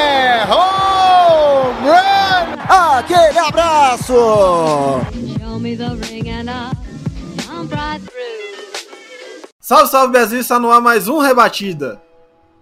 [0.00, 2.96] É home run!
[2.96, 4.14] Aquele abraço.
[9.60, 12.00] Salve, salve Brasil, está no ar mais um Rebatida.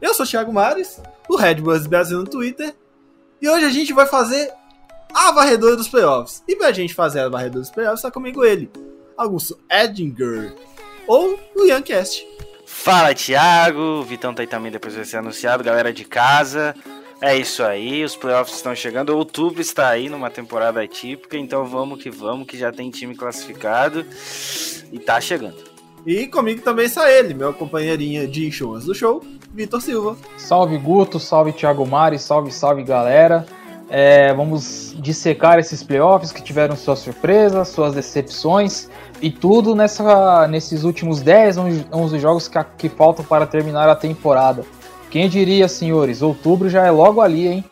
[0.00, 2.74] Eu sou o Thiago Mares, o Red Bulls Brasil no Twitter,
[3.40, 4.50] e hoje a gente vai fazer
[5.14, 6.42] a varredora dos playoffs.
[6.48, 8.68] E pra gente fazer a varredora dos playoffs, está comigo ele,
[9.16, 10.54] Augusto Edinger,
[11.06, 12.26] ou o Yancast.
[12.66, 13.80] Fala, Thiago.
[13.80, 15.64] O Vitão tá aí também depois vai ser anunciado.
[15.64, 16.74] Galera de casa.
[17.20, 19.10] É isso aí, os playoffs estão chegando.
[19.10, 24.06] Outubro está aí numa temporada atípica, então vamos que vamos, que já tem time classificado
[24.92, 25.56] e tá chegando.
[26.06, 29.20] E comigo também está ele, meu companheirinho de shows do show,
[29.52, 30.16] Vitor Silva.
[30.36, 33.44] Salve Guto, salve Thiago Mari, salve, salve galera.
[33.90, 38.88] É, vamos dissecar esses playoffs que tiveram suas surpresas, suas decepções
[39.20, 41.56] e tudo nessa, nesses últimos 10,
[41.92, 44.64] 11 jogos que, que faltam para terminar a temporada.
[45.10, 47.64] Quem diria, senhores, outubro já é logo ali, hein?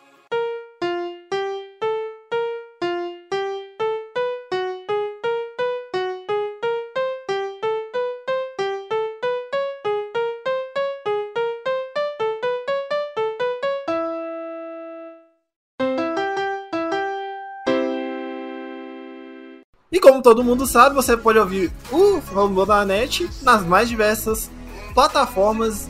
[19.91, 24.49] E como todo mundo sabe, você pode ouvir o Fambonanet nas mais diversas
[24.95, 25.87] plataformas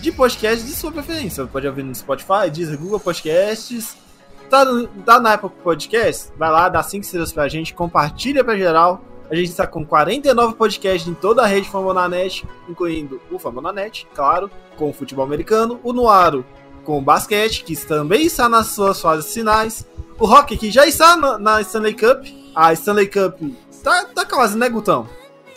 [0.00, 1.44] de podcast de sua preferência.
[1.44, 3.96] Você pode ouvir no Spotify, Deezer, Google Podcasts.
[4.48, 6.32] Tá, no, tá na Apple Podcast?
[6.36, 9.02] Vai lá, dá 5 estrelas pra gente, compartilha pra geral.
[9.30, 14.50] A gente está com 49 podcasts em toda a rede Fambonanet, incluindo o Fambonanet, claro,
[14.76, 16.44] com o futebol americano, o Nuaro
[16.88, 19.86] com o basquete, que também está nas suas fases finais,
[20.18, 22.24] o Rock, que já está na, na Stanley Cup,
[22.54, 23.38] a Stanley Cup
[23.84, 25.06] tá, tá quase, né, Gutão?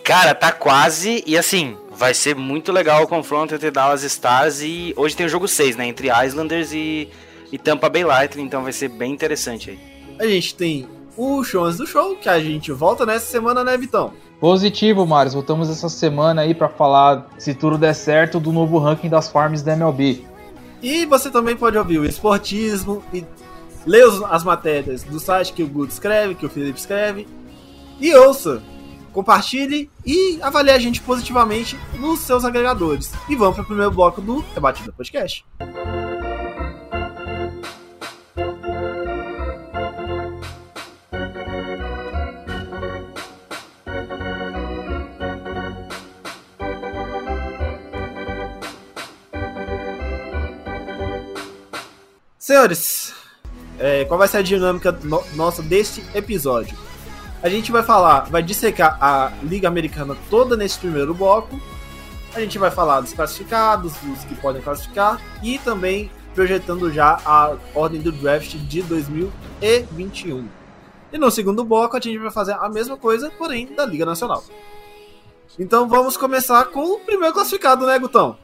[0.03, 4.91] Cara, tá quase e assim, vai ser muito legal o confronto entre Dallas Stars e
[4.97, 7.07] hoje tem o jogo 6, né, entre Islanders e,
[7.51, 9.79] e Tampa Bay Lightning, então vai ser bem interessante aí.
[10.19, 14.13] A gente tem o Shows do Show, que a gente volta nessa semana, né, Vitão?
[14.39, 15.35] Positivo, Marius.
[15.35, 19.61] Voltamos essa semana aí para falar, se tudo der certo, do novo ranking das farms
[19.61, 20.25] da MLB.
[20.81, 23.23] E você também pode ouvir o esportismo e
[23.85, 27.27] ler as matérias do site que o Guto escreve, que o Felipe escreve.
[27.99, 28.63] E ouça,
[29.13, 33.11] compartilhe e avalie a gente positivamente nos seus agregadores.
[33.29, 35.45] E vamos para o primeiro bloco do Rebatida Podcast.
[52.37, 53.13] Senhores,
[53.79, 56.77] é, qual vai ser a dinâmica no- nossa deste episódio?
[57.43, 61.59] A gente vai falar, vai dissecar a Liga Americana toda nesse primeiro bloco.
[62.35, 67.55] A gente vai falar dos classificados, dos que podem classificar e também projetando já a
[67.73, 70.47] ordem do draft de 2021.
[71.11, 74.43] E no segundo bloco a gente vai fazer a mesma coisa, porém da Liga Nacional.
[75.59, 78.37] Então vamos começar com o primeiro classificado, né, Gutão?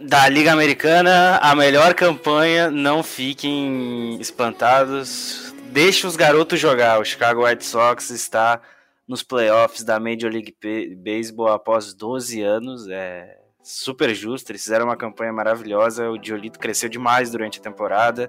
[0.00, 5.47] Da Liga Americana, a melhor campanha, não fiquem espantados.
[5.78, 6.98] Deixe os garotos jogar.
[6.98, 8.60] O Chicago White Sox está
[9.06, 10.52] nos playoffs da Major League
[10.96, 12.88] Baseball após 12 anos.
[12.88, 14.50] É super justo.
[14.50, 16.10] Eles fizeram uma campanha maravilhosa.
[16.10, 18.28] O Diolito cresceu demais durante a temporada.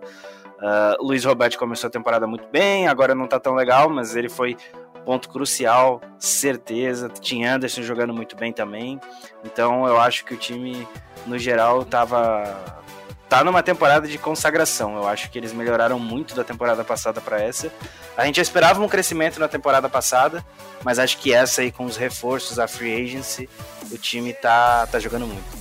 [1.00, 4.30] O Luiz Roberto começou a temporada muito bem, agora não tá tão legal, mas ele
[4.30, 4.56] foi
[5.04, 7.10] ponto crucial, certeza.
[7.10, 9.02] Tinha Anderson jogando muito bem também.
[9.44, 10.88] Então eu acho que o time
[11.26, 12.84] no geral tava
[13.30, 14.96] tá numa temporada de consagração.
[14.96, 17.72] Eu acho que eles melhoraram muito da temporada passada para essa.
[18.18, 20.44] A gente já esperava um crescimento na temporada passada,
[20.84, 23.48] mas acho que essa aí com os reforços, a free agency,
[23.92, 25.60] o time tá tá jogando muito.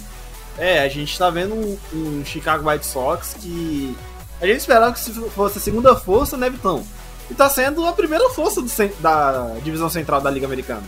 [0.57, 3.97] É, a gente tá vendo um, um Chicago White Sox que
[4.41, 6.85] a gente esperava que se fosse a segunda força, né, Vitão?
[7.31, 8.71] E tá sendo a primeira força do
[9.01, 10.83] da divisão central da Liga Americana.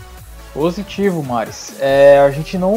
[0.52, 1.74] Positivo, Maris.
[1.78, 2.76] É, a gente não.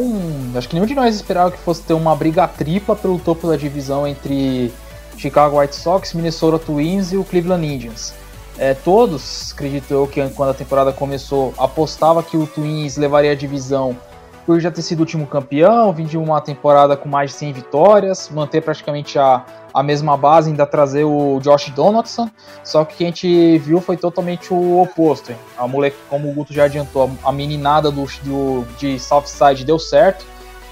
[0.56, 3.56] Acho que nenhum de nós esperava que fosse ter uma briga tripla pelo topo da
[3.56, 4.72] divisão entre
[5.18, 8.14] Chicago White Sox, Minnesota Twins e o Cleveland Indians.
[8.58, 13.36] É, todos, acredito eu, que quando a temporada começou, apostava que o Twins levaria a
[13.36, 13.98] divisão
[14.46, 17.54] por já ter sido o último campeão, vir de uma temporada com mais de 100
[17.54, 19.44] vitórias, manter praticamente a,
[19.74, 22.30] a mesma base, ainda trazer o Josh Donaldson,
[22.64, 25.32] só que o que a gente viu foi totalmente o oposto.
[25.32, 25.38] Hein?
[25.58, 30.26] A moleque, como o Guto já adiantou, a meninada do, do, de Southside deu certo,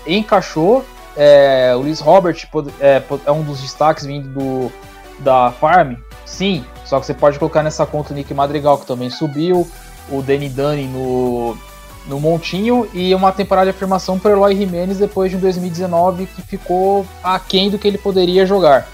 [0.05, 0.85] encaixou.
[1.17, 2.37] É, o Luiz Robert
[2.79, 4.71] é, é, um dos destaques vindo do,
[5.19, 5.95] da Farm,
[6.25, 9.69] sim, só que você pode colocar nessa conta o Nick Madrigal, que também subiu,
[10.09, 11.57] o Danny Dunning no,
[12.05, 16.41] no Montinho e uma temporada de afirmação para Eloy Jimenez depois de um 2019 que
[16.41, 18.87] ficou aquém do que ele poderia jogar.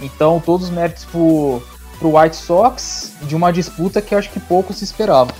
[0.00, 1.62] Então, todos os méritos pro,
[1.98, 5.32] pro White Sox de uma disputa que acho que pouco se esperava.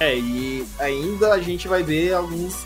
[0.00, 2.64] É, e ainda a gente vai ver alguns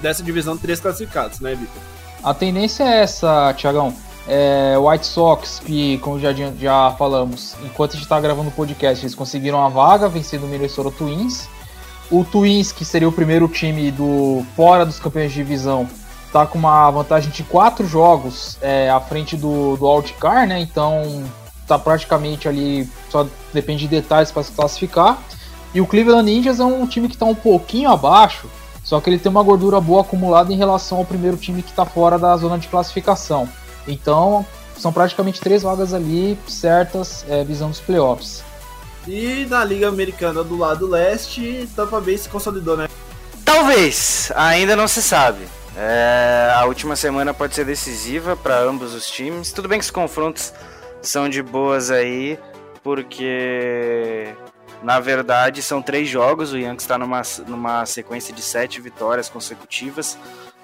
[0.00, 1.82] dessa divisão três classificados, né, Vitor?
[2.22, 3.94] A tendência é essa, Tiagão.
[4.26, 9.04] É, White Sox, que como já, já falamos, enquanto a gente está gravando o podcast,
[9.04, 11.48] eles conseguiram a vaga vencendo o Minnesota Twins.
[12.10, 15.88] O Twins, que seria o primeiro time do fora dos campeões de divisão,
[16.32, 20.60] tá com uma vantagem de quatro jogos é, à frente do, do Outcar, né?
[20.60, 21.24] Então
[21.66, 25.18] tá praticamente ali, só depende de detalhes para se classificar.
[25.74, 28.46] E o Cleveland Indians é um time que está um pouquinho abaixo,
[28.84, 31.84] só que ele tem uma gordura boa acumulada em relação ao primeiro time que está
[31.84, 33.48] fora da zona de classificação.
[33.86, 34.44] Então
[34.76, 38.42] são praticamente três vagas ali certas é, visando os playoffs.
[39.06, 42.88] E na Liga Americana do lado leste, Tampa Bay se consolidou, né?
[43.44, 45.40] Talvez, ainda não se sabe.
[45.76, 49.52] É, a última semana pode ser decisiva para ambos os times.
[49.52, 50.52] Tudo bem que os confrontos
[51.00, 52.38] são de boas aí,
[52.82, 54.34] porque
[54.82, 56.52] na verdade são três jogos.
[56.52, 60.16] O Yankees está numa, numa sequência de sete vitórias consecutivas.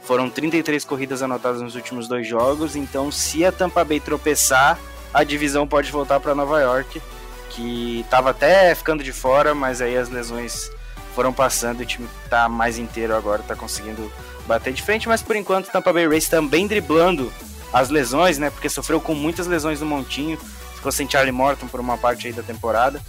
[0.02, 2.76] Foram 33 corridas anotadas nos últimos dois jogos.
[2.76, 4.79] Então, se a Tampa Bay tropeçar,
[5.12, 7.02] a divisão pode voltar para Nova York
[7.50, 10.70] que estava até ficando de fora, mas aí as lesões
[11.14, 14.12] foram passando e o time está mais inteiro agora, está conseguindo
[14.46, 17.32] bater de frente, mas por enquanto o Tampa Bay Rays também driblando
[17.72, 18.50] as lesões, né?
[18.50, 20.38] Porque sofreu com muitas lesões no montinho,
[20.74, 23.02] ficou sem Charlie Morton por uma parte aí da temporada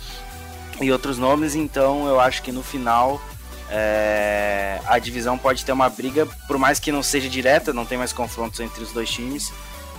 [0.82, 3.22] e outros nomes, então eu acho que no final
[3.70, 7.98] é, a divisão pode ter uma briga, por mais que não seja direta, não tem
[7.98, 9.52] mais confrontos entre os dois times,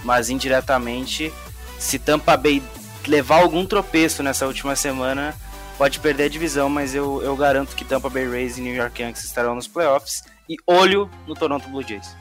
[0.04, 1.32] mas indiretamente,
[1.78, 2.62] se Tampa Bay
[3.10, 5.34] levar algum tropeço nessa última semana,
[5.76, 9.02] pode perder a divisão, mas eu, eu garanto que Tampa Bay Rays e New York
[9.02, 10.22] Yankees estarão nos playoffs.
[10.48, 12.16] E olho no Toronto Blue Jays.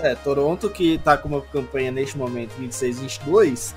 [0.00, 3.72] É, Toronto que tá com uma campanha neste momento 26-22,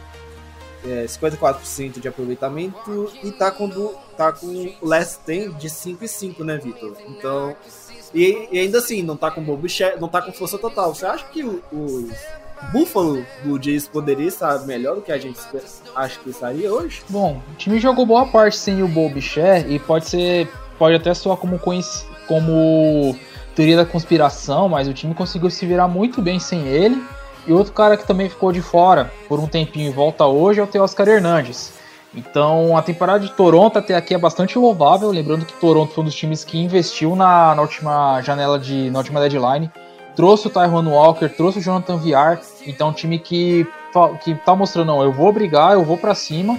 [0.85, 4.47] é, 54% de aproveitamento e tá com, do, tá com
[4.81, 6.97] o last 10 de 5 e 5, né, Vitor?
[7.07, 7.55] Então,
[8.13, 9.67] e, e, ainda assim, não tá com Bob
[9.99, 10.93] não tá com força total.
[10.93, 12.11] Você acha que os
[12.71, 15.39] Buffalo do Jays poderia estar melhor do que a gente
[15.95, 17.01] acha que estaria hoje?
[17.09, 20.47] Bom, o time jogou boa parte sem o Bobichère e pode ser.
[20.77, 21.59] Pode até soar como,
[22.27, 23.15] como
[23.53, 27.03] teoria da conspiração, mas o time conseguiu se virar muito bem sem ele.
[27.45, 30.63] E outro cara que também ficou de fora por um tempinho e volta hoje é
[30.63, 31.73] o Teoscar Hernandes.
[32.13, 36.06] Então a temporada de Toronto até aqui é bastante louvável, lembrando que Toronto foi um
[36.06, 38.89] dos times que investiu na, na última janela de.
[38.89, 39.71] na última deadline
[40.15, 43.65] trouxe o Tyrone Walker, trouxe o Jonathan Viar, então um time que,
[44.23, 46.57] que tá mostrando, não, eu vou brigar, eu vou para cima,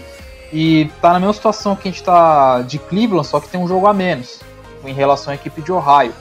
[0.52, 3.68] e tá na mesma situação que a gente tá de Cleveland, só que tem um
[3.68, 4.40] jogo a menos
[4.84, 6.12] em relação à equipe de Ohio.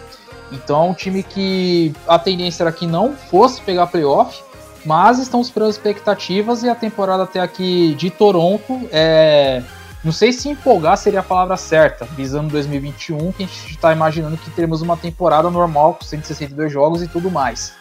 [0.51, 4.41] Então é um time que a tendência era que não fosse pegar playoff,
[4.85, 9.61] mas estão superando expectativas e a temporada até aqui de Toronto é
[10.03, 14.37] não sei se empolgar seria a palavra certa, visando 2021, que a gente está imaginando
[14.37, 17.73] que teremos uma temporada normal com 162 jogos e tudo mais.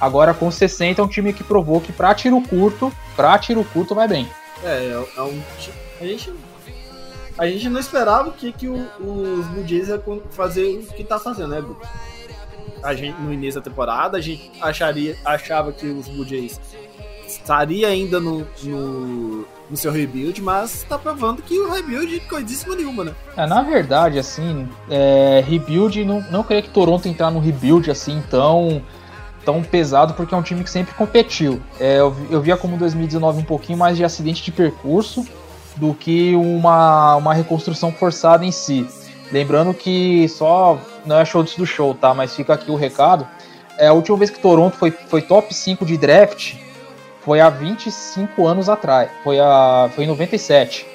[0.00, 3.94] Agora com 60 é um time que provou que para tiro curto, para tiro curto
[3.94, 4.28] vai bem.
[4.62, 5.42] É, é um
[6.00, 6.32] a gente
[7.36, 11.18] a gente não esperava que que o, os Blue Jays ia fazer o que tá
[11.18, 11.76] fazendo, né, Bu?
[12.82, 16.60] A gente no início da temporada a gente acharia achava que os Blue Jays
[17.26, 23.04] estaria ainda no, no no seu rebuild, mas tá provando que o rebuild coisíssima nenhuma,
[23.04, 23.14] né?
[23.36, 28.22] É, na verdade, assim, é, rebuild, não, não creio que Toronto entrar no rebuild assim
[28.30, 28.82] tão,
[29.44, 31.60] tão pesado, porque é um time que sempre competiu.
[31.80, 35.26] É, eu, eu via como 2019 um pouquinho mais de acidente de percurso
[35.76, 38.86] do que uma, uma reconstrução forçada em si.
[39.32, 42.14] Lembrando que só não é show do show, tá?
[42.14, 43.26] Mas fica aqui o recado.
[43.76, 46.54] É, a última vez que Toronto foi, foi top 5 de draft
[47.24, 50.86] foi há 25 anos atrás, foi, a, foi em 97.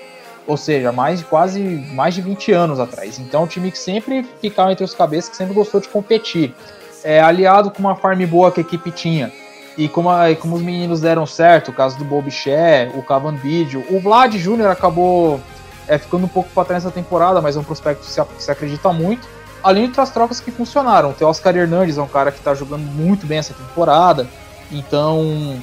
[0.46, 1.60] Ou seja, mais quase
[1.94, 3.20] mais de 20 anos atrás.
[3.20, 6.56] Então, um time que sempre ficava entre os cabeças, que sempre gostou de competir.
[7.04, 9.32] É, aliado com uma farm boa que a equipe tinha.
[9.78, 13.86] E como, a, como os meninos deram certo, o caso do Bobiché, o Cavan Video,
[13.90, 14.68] o Vlad Jr.
[14.68, 15.40] acabou
[15.88, 18.44] é, ficando um pouco para trás nessa temporada, mas é um prospecto que se, que
[18.44, 19.28] se acredita muito.
[19.64, 21.14] Além de outras trocas que funcionaram.
[21.20, 24.28] O Oscar Hernandes é um cara que está jogando muito bem essa temporada.
[24.72, 25.60] Então,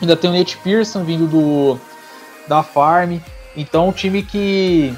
[0.00, 1.78] Ainda tem o Nate Pearson vindo do
[2.46, 3.18] da Farm.
[3.56, 4.94] Então, um time que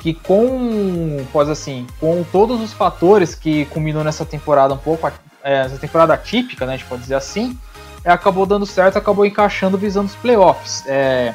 [0.00, 5.10] que com, pode assim, com todos os fatores que culminou nessa temporada um pouco,
[5.42, 7.58] é, essa temporada típica, né, a gente pode dizer assim,
[8.04, 10.84] é, acabou dando certo, acabou encaixando visando os playoffs.
[10.86, 11.34] É,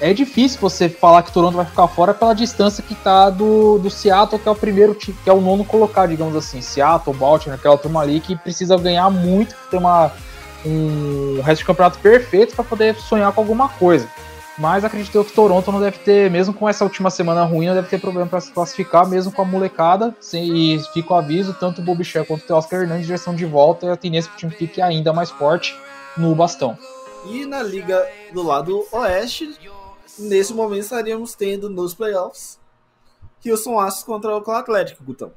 [0.00, 3.88] é difícil você falar que Toronto vai ficar fora pela distância que tá do, do
[3.88, 6.60] Seattle, que é o primeiro que é o nono colocado, digamos assim.
[6.60, 10.12] Seattle, Baltimore, aquela turma ali que precisa ganhar muito, ter uma,
[10.64, 14.08] um resto de campeonato perfeito para poder sonhar com alguma coisa.
[14.58, 17.88] Mas acredito que Toronto não deve ter, mesmo com essa última semana ruim, não deve
[17.88, 20.14] ter problema para se classificar, mesmo com a molecada.
[20.32, 23.86] E fica o aviso, tanto o Shea quanto o Oscar Hernandes já estão de volta
[23.86, 25.74] e a tendência que o time fique ainda mais forte
[26.16, 26.78] no bastão.
[27.26, 29.58] E na liga do lado oeste,
[30.18, 32.58] nesse momento estaríamos tendo nos playoffs
[33.44, 35.32] Houston Astros contra o Oakland Atlético, Gutão.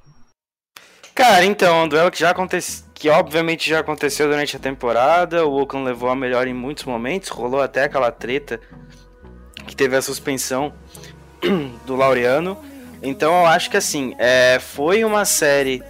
[1.14, 5.60] Cara, então, um duelo que já aconteceu, que obviamente já aconteceu durante a temporada, o
[5.60, 8.60] Oakland levou a melhor em muitos momentos, rolou até aquela treta
[9.68, 10.74] que teve a suspensão
[11.86, 12.58] do Laureano.
[13.04, 15.84] Então eu acho que assim, é, foi uma série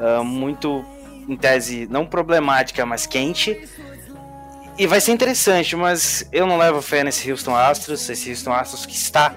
[0.00, 0.82] uh, muito,
[1.28, 3.68] em tese, não problemática, mas quente.
[4.78, 8.86] E vai ser interessante, mas eu não levo fé nesse Houston Astros, esse Houston Astros
[8.86, 9.34] que está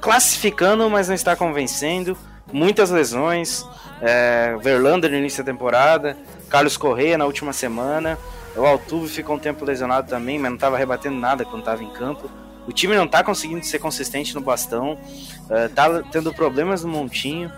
[0.00, 2.16] classificando, mas não está convencendo.
[2.54, 3.66] Muitas lesões,
[4.00, 6.16] é, Verlander no início da temporada,
[6.48, 8.16] Carlos Correia na última semana.
[8.54, 11.90] O Altuve ficou um tempo lesionado também, mas não estava rebatendo nada quando estava em
[11.90, 12.30] campo.
[12.64, 14.96] O time não está conseguindo ser consistente no bastão,
[15.66, 17.50] está uh, tendo problemas no montinho.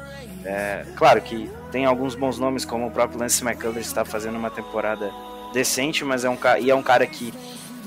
[0.47, 4.50] É, claro que tem alguns bons nomes, como o próprio Lance McCullers está fazendo uma
[4.50, 5.12] temporada
[5.53, 7.35] decente, mas é um, e é um cara que,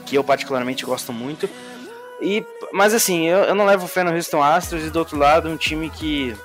[0.05, 1.49] que eu particularmente gosto muito.
[2.21, 5.49] E, mas assim, eu, eu não levo fé no Houston Astros e do outro lado
[5.49, 6.37] um time que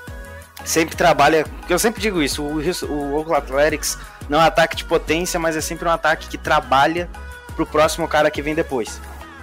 [0.64, 1.44] sempre trabalha.
[1.68, 2.59] Eu sempre digo isso, o,
[2.90, 6.38] o Oakland Athletics não é um ataque de potência, mas é sempre um ataque que
[6.38, 7.09] trabalha
[7.54, 9.00] pro próximo cara que vem depois.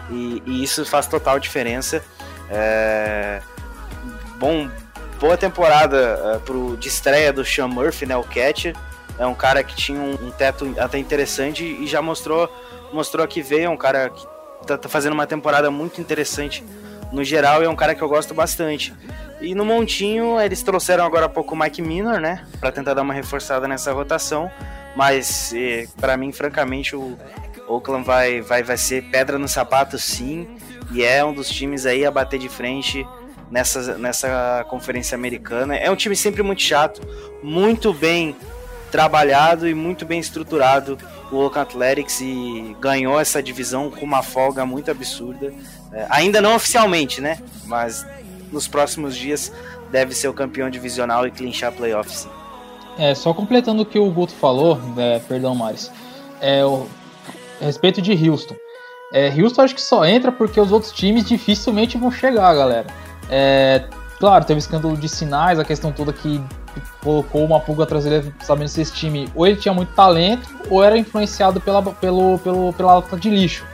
[0.09, 2.03] E, e isso faz total diferença.
[2.49, 3.41] É...
[4.37, 4.69] Bom,
[5.19, 8.75] boa temporada uh, pro, de estreia do Sean Murphy, né, o catcher.
[9.19, 12.51] É um cara que tinha um, um, teto até interessante e já mostrou,
[12.91, 13.65] mostrou que veio.
[13.65, 14.25] É um cara que
[14.65, 16.63] tá, tá fazendo uma temporada muito interessante
[17.11, 18.93] no geral e é um cara que eu gosto bastante.
[19.41, 23.01] E no montinho eles trouxeram agora há pouco o Mike Minor, né, para tentar dar
[23.01, 24.49] uma reforçada nessa rotação.
[24.95, 27.17] Mas eh, para mim, francamente, o,
[27.67, 30.47] Oakland vai, vai, vai ser pedra no sapato, sim,
[30.91, 33.07] e é um dos times aí a bater de frente
[33.49, 35.75] nessa, nessa conferência americana.
[35.75, 37.01] É um time sempre muito chato,
[37.41, 38.35] muito bem
[38.91, 40.97] trabalhado e muito bem estruturado
[41.31, 45.53] o Oakland Athletics e ganhou essa divisão com uma folga muito absurda.
[45.93, 47.39] É, ainda não oficialmente, né?
[47.65, 48.05] Mas
[48.51, 49.51] nos próximos dias
[49.91, 52.27] deve ser o campeão divisional e clinchar playoffs.
[52.97, 55.91] É, só completando o que o Guto falou, é, perdão, Maris.
[56.39, 56.87] É, o,
[57.61, 58.55] a respeito de Houston.
[59.13, 62.87] É, Houston acho que só entra porque os outros times dificilmente vão chegar, galera.
[63.29, 63.83] É,
[64.19, 66.41] claro, teve escândalo de sinais, a questão toda que
[67.03, 70.97] colocou uma pulga traseira sabendo se esse time ou ele tinha muito talento ou era
[70.97, 73.65] influenciado pela, pelo, pelo, pela lata de lixo.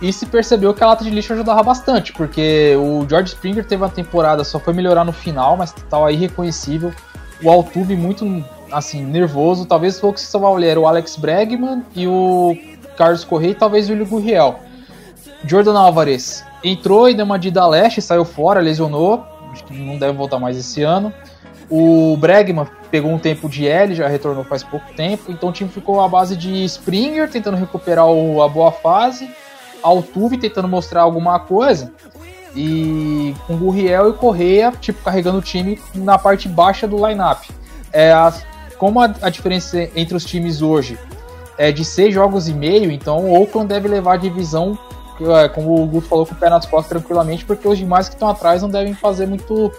[0.00, 3.82] E se percebeu que a lata de lixo ajudava bastante, porque o George Springer teve
[3.82, 6.92] uma temporada, só foi melhorar no final, mas estava irreconhecível.
[7.42, 9.66] O Altuve muito, assim, nervoso.
[9.66, 12.56] Talvez o que se salvar o Alex Bregman e o
[12.96, 14.60] Carlos Correia e talvez o William Gurriel.
[15.44, 19.96] Jordan Alvarez entrou e deu uma de da leste, saiu fora, lesionou, acho que não
[19.98, 21.12] deve voltar mais esse ano.
[21.70, 25.68] O Bregman pegou um tempo de L, já retornou faz pouco tempo, então o time
[25.70, 29.30] ficou à base de Springer tentando recuperar a boa fase,
[29.82, 31.92] Altuve tentando mostrar alguma coisa,
[32.54, 37.44] e com Gurriel e Correia, tipo, carregando o time na parte baixa do lineup.
[37.92, 38.32] É, a,
[38.76, 40.98] como a, a diferença entre os times hoje
[41.56, 44.78] é de seis jogos e meio, então o Oakland deve levar a divisão,
[45.20, 48.14] é, como o Guto falou, com o pé nas costas tranquilamente, porque os demais que
[48.14, 49.72] estão atrás não devem fazer muito,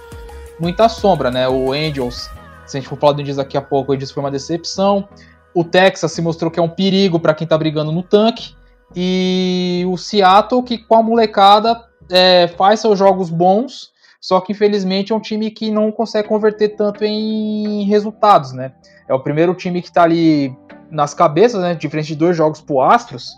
[0.60, 1.48] muita sombra, né?
[1.48, 2.30] O Angels,
[2.66, 5.08] se a gente for falar do Angels daqui a pouco, o Angels foi uma decepção.
[5.54, 8.54] O Texas se mostrou que é um perigo para quem tá brigando no tanque.
[8.96, 15.14] E o Seattle, que com a molecada é, faz seus jogos bons, só que infelizmente
[15.14, 18.74] é um time que não consegue converter tanto em resultados, né?
[19.08, 20.56] É o primeiro time que tá ali
[20.92, 21.76] nas cabeças, né?
[21.76, 23.32] Diferente de dois jogos pro Astros.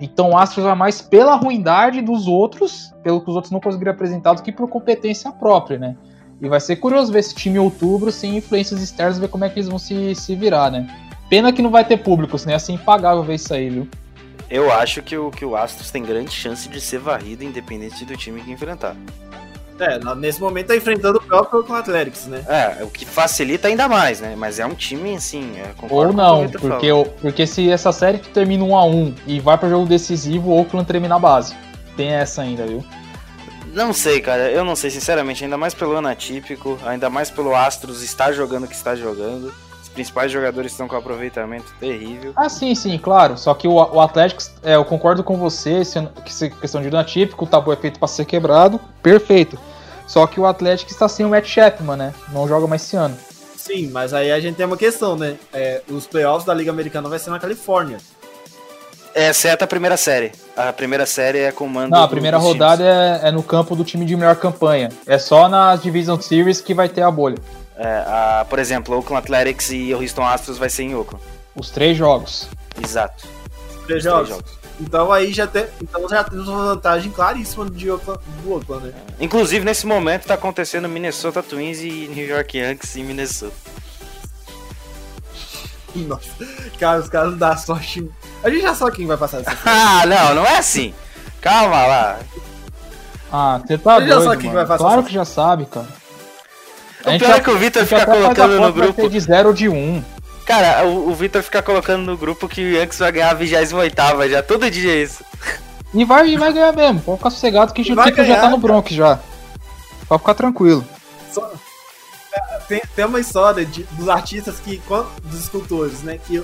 [0.00, 3.92] Então o Astros vai mais pela ruindade dos outros, pelo que os outros não conseguiram
[3.92, 5.96] apresentar, do que por competência própria, né?
[6.40, 9.48] E vai ser curioso ver esse time em outubro, sem influências externas, ver como é
[9.48, 10.88] que eles vão se, se virar, né?
[11.28, 13.88] Pena que não vai ter público, senão é assim impagável ver isso aí, viu?
[14.54, 18.14] Eu acho que o, que o Astros tem grande chance de ser varrido, independente do
[18.16, 18.94] time que enfrentar.
[19.80, 22.44] É, nesse momento tá enfrentando o próprio Oakland Athletics, né?
[22.46, 24.34] É, o que facilita ainda mais, né?
[24.36, 27.90] Mas é um time, assim, é, Ou com o não, porque, o- porque se essa
[27.92, 31.56] série termina 1 a 1 e vai pro jogo decisivo, o Oakland termina a base.
[31.96, 32.84] Tem essa ainda, viu?
[33.72, 34.50] Não sei, cara.
[34.50, 35.42] Eu não sei, sinceramente.
[35.44, 39.52] Ainda mais pelo ano atípico, ainda mais pelo Astros estar jogando o que está jogando.
[39.94, 42.32] Principais jogadores estão com aproveitamento terrível.
[42.34, 43.36] Ah, sim, sim, claro.
[43.36, 46.88] Só que o, o Atlético, é, eu concordo com você, se- que se- questão de
[46.88, 49.58] ano atípico, o tabu é feito pra ser quebrado, perfeito.
[50.06, 52.14] Só que o Atlético está sem o Matt Chapman, né?
[52.32, 53.16] Não joga mais esse ano.
[53.56, 55.36] Sim, mas aí a gente tem uma questão, né?
[55.52, 57.98] É, os playoffs da Liga Americana vai ser na Califórnia.
[59.14, 60.32] Exceto a primeira série.
[60.56, 61.90] A primeira série é comando.
[61.90, 64.88] Não, a primeira rodada é, é no campo do time de melhor campanha.
[65.06, 67.36] É só nas Division Series que vai ter a bolha.
[67.76, 71.22] É, a, por exemplo, Oakland Athletics e o Houston Astros vai ser em Oakland.
[71.54, 72.48] Os três jogos.
[72.82, 73.24] Exato.
[73.86, 74.28] Três Três jogos.
[74.28, 74.62] jogos.
[74.80, 78.94] Então aí já, tem, então já temos uma vantagem claríssima de Oakland, do Oakland, né?
[79.20, 83.54] Inclusive, nesse momento, tá acontecendo Minnesota Twins e New York Yankees em Minnesota.
[85.94, 86.30] Nossa,
[86.78, 88.10] cara, os caras não dão sorte.
[88.42, 89.56] A gente já sabe quem vai passar dessa.
[89.64, 90.94] Ah, não, não é assim.
[91.40, 92.18] Calma lá.
[93.30, 94.58] Ah, você tá doido, sabe quem mano.
[94.58, 95.86] vai passar Claro essa- que já sabe, cara.
[97.02, 99.08] O pior é que o Vitor fica a colocando no grupo.
[99.08, 99.74] de 0 ou de 1.
[99.74, 100.04] Um.
[100.46, 104.28] Cara, o, o Vitor fica colocando no grupo que o Yankees vai ganhar a 28
[104.30, 104.42] já.
[104.42, 105.24] Todo dia é isso.
[105.94, 107.00] E vai, e vai ganhar mesmo.
[107.00, 109.18] Pode ficar sossegado que o Tico já tá no Bronx já.
[110.08, 110.84] Pode ficar tranquilo.
[111.30, 111.50] Só-
[112.68, 114.80] tem, tem uma história de, dos artistas que,
[115.24, 116.18] dos escultores, né?
[116.18, 116.42] Que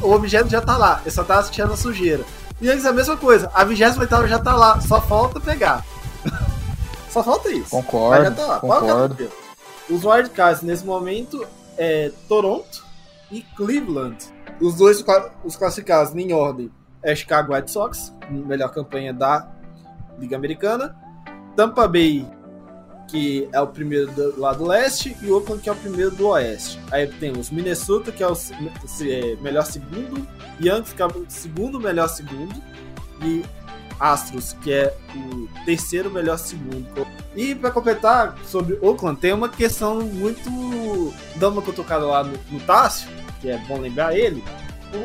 [0.00, 2.24] o objeto já tá lá, ele só tá tirando a sujeira.
[2.60, 5.84] E eles é a mesma coisa, a 28 já tá lá, só falta pegar.
[7.10, 7.70] só falta isso.
[7.70, 9.45] Concordo, Mas já tá lá, pode ficar concordo.
[9.88, 11.46] Os wildcards nesse momento
[11.78, 12.84] é Toronto
[13.30, 14.16] e Cleveland.
[14.60, 15.04] Os dois
[15.44, 16.70] os classificados em ordem
[17.02, 19.48] é Chicago White Sox, melhor campanha da
[20.18, 20.96] Liga Americana.
[21.54, 22.26] Tampa Bay,
[23.08, 26.80] que é o primeiro do lado leste, e Oakland, que é o primeiro do oeste.
[26.90, 30.26] Aí temos Minnesota, que é o é, melhor segundo,
[30.60, 32.60] Yankees, que é o segundo melhor segundo,
[33.22, 33.44] e
[33.98, 37.06] Astros, que é o terceiro melhor segundo.
[37.34, 41.12] E para completar sobre Oakland, tem uma questão muito.
[41.36, 43.08] dando uma cutucada lá no, no Tássio,
[43.40, 44.42] que é bom lembrar ele.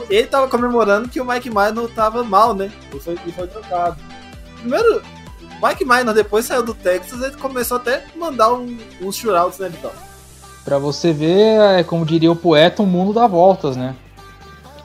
[0.09, 2.71] Ele tava comemorando que o Mike Minor tava mal, né?
[2.91, 3.97] Ele foi, ele foi trocado.
[4.59, 5.01] Primeiro,
[5.61, 9.69] Mike Minor depois saiu do Texas, ele começou até a mandar um, uns shootouts, né,
[9.69, 9.93] Vital?
[10.63, 13.95] Pra você ver, é, como diria o poeta, o mundo dá voltas, né?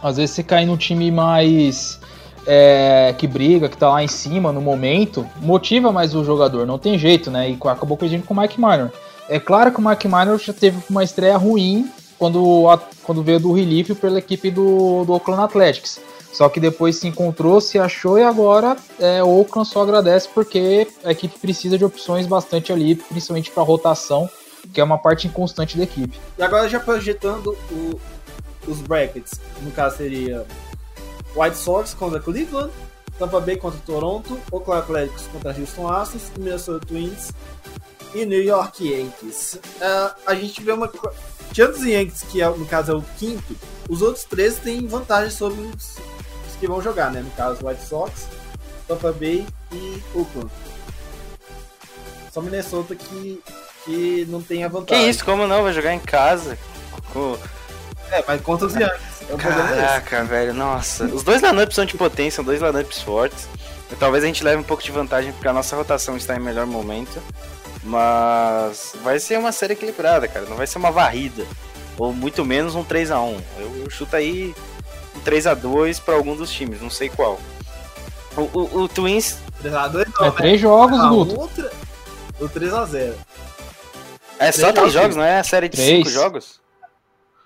[0.03, 2.01] Às vezes você cai num time mais.
[2.47, 6.79] É, que briga, que tá lá em cima no momento, motiva mais o jogador, não
[6.79, 7.51] tem jeito, né?
[7.51, 8.91] E acabou coincidindo com o Mike Minor.
[9.29, 13.41] É claro que o Mike Minor já teve uma estreia ruim quando, a- quando veio
[13.41, 15.99] do relief pela equipe do, do Oakland Athletics.
[16.33, 20.87] Só que depois se encontrou, se achou e agora é, o Oakland só agradece porque
[21.03, 24.29] a equipe precisa de opções bastante ali, principalmente para rotação,
[24.73, 26.19] que é uma parte inconstante da equipe.
[26.39, 27.99] E agora já projetando o-
[28.69, 30.45] os brackets, no caso seria
[31.37, 32.73] White Sox contra Cleveland,
[33.19, 37.31] Tampa Bay contra Toronto, Oakland Athletics contra Houston Astros, Minnesota Twins
[38.15, 39.59] e New York Yankees.
[39.81, 40.91] Ah, a gente vê uma
[41.53, 43.57] tirando os Yankees, que é, no caso é o quinto,
[43.89, 45.97] os outros três têm vantagem sobre os,
[46.49, 47.21] os que vão jogar, né?
[47.21, 48.27] No caso, White Sox,
[48.89, 50.51] Tampa Bay e Oakland.
[52.33, 53.43] Só Minnesota que,
[53.85, 55.09] que não tem a Que vantagem.
[55.09, 55.63] isso, como não?
[55.63, 56.59] Vai jogar em casa.
[57.13, 57.39] Com-
[58.11, 59.01] É, mas contra os Yankees.
[59.29, 59.37] É.
[59.37, 61.05] Caraca, velho, nossa.
[61.05, 63.49] Os dois lineups são de potência, são dois lineups fortes.
[63.91, 66.41] E talvez a gente leve um pouco de vantagem porque a nossa rotação está em
[66.41, 67.21] melhor momento.
[67.83, 70.47] Mas vai ser uma série equilibrada, cara.
[70.47, 71.45] Não vai ser uma varrida.
[71.99, 73.41] Ou muito menos um 3x1.
[73.59, 74.55] Eu, eu chuto aí
[75.17, 77.39] um 3x2 para algum dos times, não sei qual.
[78.37, 79.39] O, o- o Twins.
[79.63, 81.41] 3x2 É três jogos, Ah, Guto.
[81.41, 81.71] outra,
[82.41, 83.15] o 3x0.
[84.39, 84.93] É só Três três jogos.
[84.93, 85.97] jogos, não é a série de Três.
[85.99, 86.61] cinco jogos?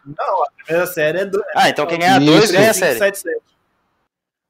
[0.05, 1.45] Não, a primeira série é 2.
[1.55, 2.53] Ah, então quem ganhar dois Isso.
[2.53, 2.99] ganha a série.
[2.99, 3.41] 7, 7.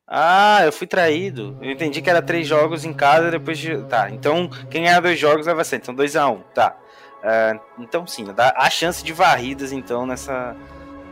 [0.06, 1.56] Ah, eu fui traído.
[1.62, 3.82] Eu entendi que era três jogos em casa depois de.
[3.84, 5.76] Tá, então quem ganhar dois jogos leva ser.
[5.76, 6.76] Então 2x1, tá.
[7.22, 10.56] Ah, então sim, dá a chance de varridas então nessa,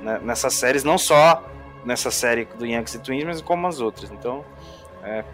[0.02, 1.44] né, nessas séries, não só
[1.84, 4.10] nessa série do Yankees e Twins, mas como as outras.
[4.10, 4.44] Então.
[5.04, 5.24] É.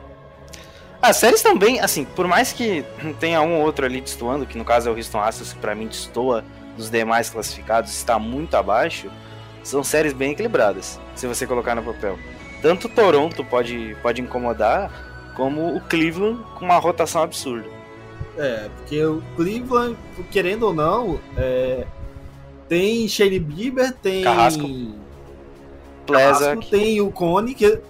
[1.01, 2.85] As séries também, assim, por mais que
[3.21, 5.75] tenha um ou outro ali destoando, que no caso é o Houston Astros, que pra
[5.75, 6.43] mim destoa
[6.77, 9.11] dos demais classificados, está muito abaixo,
[9.63, 12.19] são séries bem equilibradas, se você colocar no papel
[12.65, 14.91] tanto Toronto pode, pode incomodar,
[15.37, 17.69] como o Cleveland com uma rotação absurda.
[18.39, 19.99] É, porque o Cleveland,
[20.31, 21.87] querendo ou não, é,
[22.67, 24.25] tem Shane Bieber, tem.
[24.25, 24.67] Carrasco.
[26.71, 27.81] Tem o Cone, que.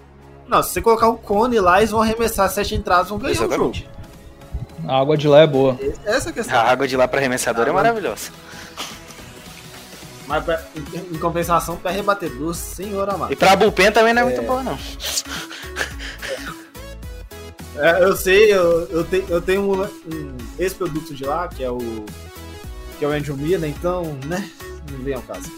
[0.48, 3.52] Não, se você colocar o Cone lá, eles vão arremessar sete entradas, vão ganhar o
[3.52, 3.72] jogo.
[4.86, 5.78] A água de lá é boa.
[6.04, 6.58] Essa é a questão.
[6.58, 8.30] A água de lá para arremessador é Água- maravilhosa.
[10.26, 13.32] Mas pra- em, em compensação, para rebatedor, senhor amado.
[13.32, 14.78] E pra bullpen também não é muito boa, não.
[17.76, 21.70] É, eu sei, eu, eu, te- eu tenho um, um ex-produto de lá, que é
[21.70, 21.78] o.
[22.98, 24.48] que é o Andrew Miller, então, né?
[24.92, 25.50] Não vem ao caso.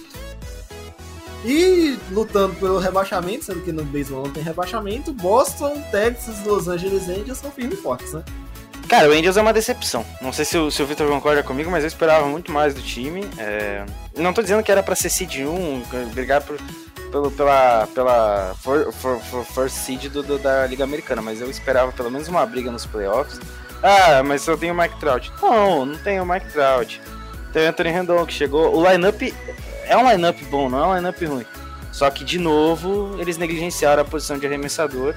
[1.45, 7.09] E lutando pelo rebaixamento, sendo que no beisebol não tem rebaixamento, Boston, Texas, Los Angeles
[7.09, 8.25] Angels são firmes e fortes, né?
[8.89, 10.05] Cara, o Angels é uma decepção.
[10.21, 12.81] Não sei se o, se o Victor concorda comigo, mas eu esperava muito mais do
[12.81, 13.29] time.
[13.37, 13.85] É,
[14.17, 15.83] Não tô dizendo que era pra ser seed 1,
[16.15, 16.57] brigar por,
[17.11, 21.51] pelo, pela, pela for, for, for- first seed do, do- da Liga Americana, mas eu
[21.51, 23.41] esperava pelo menos uma briga nos playoffs.
[23.83, 25.33] Ah, mas só tem o Mike Trout.
[25.43, 27.01] Não, não tem o Mike Trout.
[27.53, 28.73] Tem o Anthony Rendon que chegou.
[28.75, 29.21] O lineup
[29.85, 31.47] é um lineup bom, não é um lineup ruim.
[31.93, 35.15] Só que, de novo, eles negligenciaram a posição de arremessador.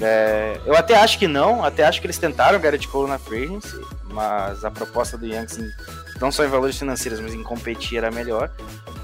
[0.00, 3.58] É, eu até acho que não, até acho que eles tentaram Garrett Cole na free
[4.12, 5.58] mas a proposta do Yankees,
[6.20, 8.50] não só em valores financeiros, mas em competir era melhor.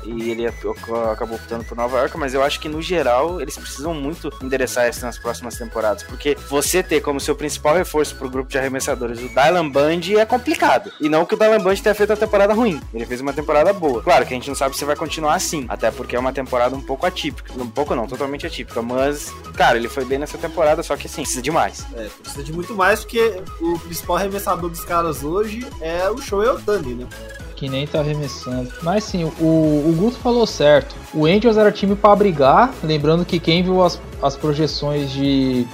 [0.05, 0.65] E ele ac-
[1.13, 4.89] acabou optando por Nova York, mas eu acho que no geral eles precisam muito endereçar
[4.89, 9.19] isso nas próximas temporadas, porque você ter como seu principal reforço pro grupo de arremessadores
[9.21, 10.93] o Dylan Bundy é complicado.
[11.01, 13.73] E não que o Dylan Bundy tenha feito a temporada ruim, ele fez uma temporada
[13.73, 14.01] boa.
[14.01, 16.77] Claro que a gente não sabe se vai continuar assim, até porque é uma temporada
[16.77, 17.53] um pouco atípica.
[17.61, 21.23] Um pouco não, totalmente atípica, mas, cara, ele foi bem nessa temporada, só que assim,
[21.23, 21.85] precisa demais.
[21.95, 26.49] É, precisa de muito mais, porque o principal arremessador dos caras hoje é o Shohei
[26.49, 27.06] Otani, né?
[27.55, 28.71] Que nem tá arremessando.
[28.83, 30.95] Mas sim, o, o Guto falou certo.
[31.15, 32.73] O Angels era time pra brigar.
[32.83, 35.67] Lembrando que quem viu as, as projeções de.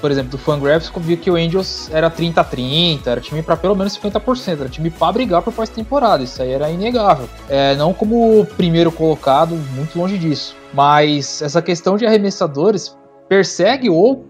[0.00, 3.98] Por exemplo, do Fangraphs, viu que o Angels era 30-30, era time pra pelo menos
[3.98, 7.28] 50%, era time pra brigar por pós-temporada, isso aí era inegável.
[7.48, 10.54] É, não como primeiro colocado, muito longe disso.
[10.72, 12.96] Mas essa questão de arremessadores
[13.28, 14.24] persegue ou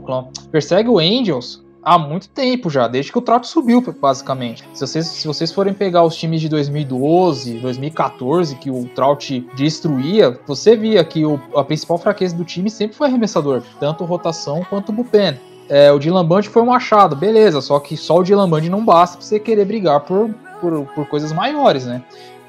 [0.00, 4.64] Clão, persegue o Angels há muito tempo já, desde que o Trout subiu, basicamente.
[4.72, 10.38] Se vocês, se vocês forem pegar os times de 2012, 2014, que o Trout destruía,
[10.46, 14.92] você via que o- a principal fraqueza do time sempre foi arremessador, tanto rotação quanto
[14.92, 15.38] bullpen.
[15.68, 19.26] É, o Dylan foi um achado, beleza, só que só o Dylan não basta pra
[19.26, 22.02] você querer brigar por, por, por coisas maiores, né?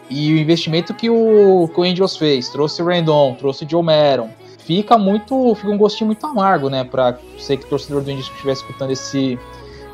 [0.10, 3.82] E o investimento que o, que o Angels fez, trouxe o Randon, trouxe o Joe
[3.82, 4.30] Maron,
[4.66, 6.84] fica muito, fica um gostinho muito amargo, né?
[6.84, 9.40] Pra você que torcedor do Angels que estiver escutando esse,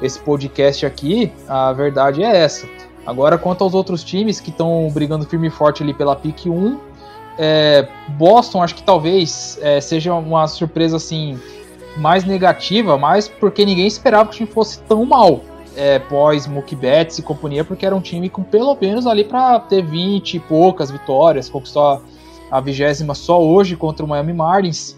[0.01, 2.67] esse podcast aqui, a verdade é essa.
[3.05, 6.77] Agora, quanto aos outros times que estão brigando firme e forte ali pela pick 1,
[7.37, 11.39] é, Boston acho que talvez é, seja uma surpresa assim
[11.97, 15.41] mais negativa, mais porque ninguém esperava que o time fosse tão mal
[15.75, 19.59] é, pós Mookie Betts e companhia, porque era um time com pelo menos ali para
[19.59, 22.01] ter 20 e poucas vitórias, conquistou
[22.51, 24.95] a- vigésima só hoje contra o Miami Marlins.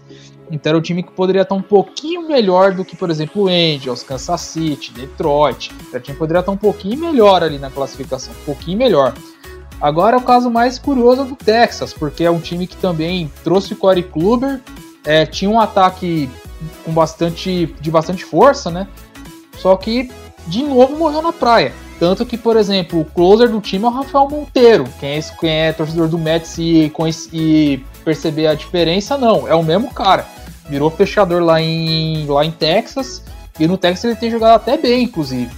[0.50, 3.48] Então era um time que poderia estar um pouquinho melhor do que, por exemplo, o
[3.48, 5.70] Angels, Kansas City, Detroit.
[5.90, 9.14] Era um time que poderia estar um pouquinho melhor ali na classificação, um pouquinho melhor.
[9.80, 13.72] Agora é o caso mais curioso do Texas, porque é um time que também trouxe
[13.72, 14.60] o Corey Kluber,
[15.04, 16.28] é, tinha um ataque
[16.84, 18.86] com bastante, de bastante força, né?
[19.58, 20.10] Só que
[20.46, 21.72] de novo morreu na praia.
[21.98, 24.84] Tanto que, por exemplo, o closer do time é o Rafael Monteiro.
[24.98, 26.92] Quem é, quem é torcedor do Mets e,
[27.32, 29.46] e perceber a diferença, não.
[29.46, 30.26] É o mesmo cara.
[30.68, 33.22] Virou fechador lá em, lá em Texas.
[33.58, 35.50] E no Texas ele tem jogado até bem, inclusive.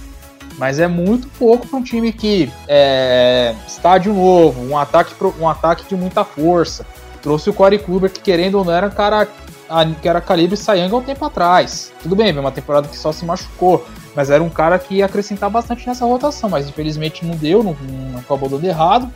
[0.57, 5.85] Mas é muito pouco para um time que é estádio novo, um ataque, um ataque
[5.87, 6.85] de muita força.
[7.21, 9.27] Trouxe o Corey Kluber, que querendo ou não era um cara
[9.69, 11.93] a- que era calibre Sayang há um tempo atrás.
[12.01, 15.05] Tudo bem, veio uma temporada que só se machucou, mas era um cara que ia
[15.05, 17.75] acrescentar bastante nessa rotação, mas infelizmente não deu, não,
[18.11, 19.11] não acabou dando errado.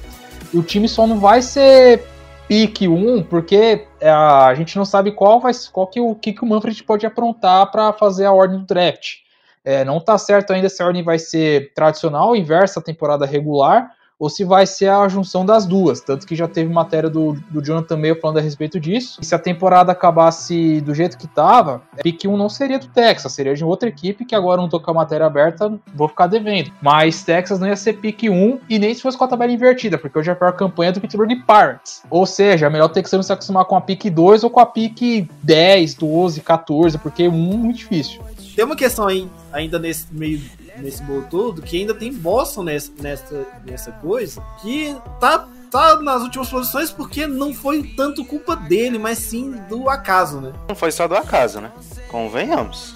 [0.53, 2.03] E o time só não vai ser
[2.47, 6.43] pique 1, porque é, a gente não sabe qual vai qual que o que, que
[6.43, 9.19] o Manfred pode aprontar para fazer a ordem do draft.
[9.63, 13.91] É, não tá certo ainda se a ordem vai ser tradicional, inversa à temporada regular,
[14.21, 15.99] ou se vai ser a junção das duas.
[15.99, 19.19] Tanto que já teve matéria do, do Jonathan Mayo falando a respeito disso.
[19.19, 23.31] E se a temporada acabasse do jeito que tava, pick 1 não seria do Texas,
[23.31, 26.71] seria de outra equipe que agora não tô com a matéria aberta, vou ficar devendo.
[26.83, 29.97] Mas Texas não ia ser pick 1 e nem se fosse com a tabela invertida,
[29.97, 32.03] porque hoje é a pior campanha do Pittsburgh Pirates.
[32.07, 34.67] Ou seja, é melhor o Texano se acostumar com a pick 2 ou com a
[34.67, 38.21] pick 10, 12, 14, porque 1 é muito difícil.
[38.55, 40.39] Tem uma questão aí, ainda nesse meio
[40.77, 46.21] nesse bolo todo, que ainda tem Boston nessa, nessa, nessa coisa, que tá, tá nas
[46.23, 50.53] últimas posições porque não foi tanto culpa dele, mas sim do acaso, né?
[50.67, 51.71] Não foi só do acaso, né?
[52.09, 52.95] Convenhamos.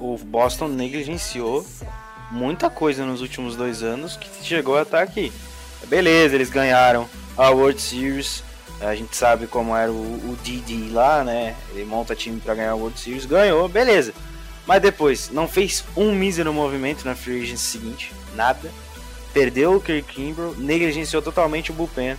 [0.00, 1.66] O Boston negligenciou
[2.30, 5.32] muita coisa nos últimos dois anos que chegou a estar aqui.
[5.86, 8.42] Beleza, eles ganharam a World Series.
[8.80, 11.56] A gente sabe como era o, o Didi lá, né?
[11.72, 14.12] Ele monta time para ganhar a World Series, ganhou, beleza.
[14.68, 18.70] Mas depois, não fez um mísero movimento na free agency seguinte, nada.
[19.32, 22.18] Perdeu o Kirk Kimbrell, negligenciou totalmente o bullpen.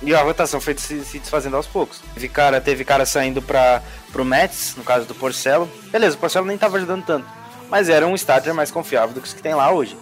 [0.00, 2.00] E a rotação foi se, se desfazendo aos poucos.
[2.14, 5.68] Teve cara, teve cara saindo para pro Mets, no caso do Porcelo.
[5.90, 7.26] Beleza, o Porcelo nem estava ajudando tanto.
[7.68, 9.98] Mas era um starter mais confiável do que os que tem lá hoje.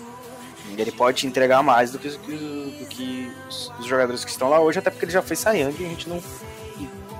[0.76, 4.50] Ele pode te entregar mais do que, do do que os, os, jogadores que estão
[4.50, 6.22] lá hoje, até porque ele já foi Sayang e a gente não.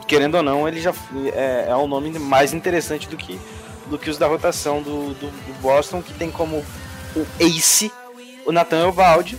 [0.07, 0.93] Querendo ou não, ele já
[1.33, 3.41] é, é um nome mais interessante do que,
[3.89, 6.65] do que os da rotação do, do, do Boston, que tem como
[7.15, 7.91] o ace
[8.47, 9.37] o Nathan Evaldi,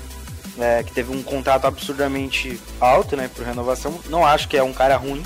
[0.60, 3.97] é, que teve um contrato absurdamente alto né, por renovação.
[4.10, 5.23] Não acho que é um cara ruim,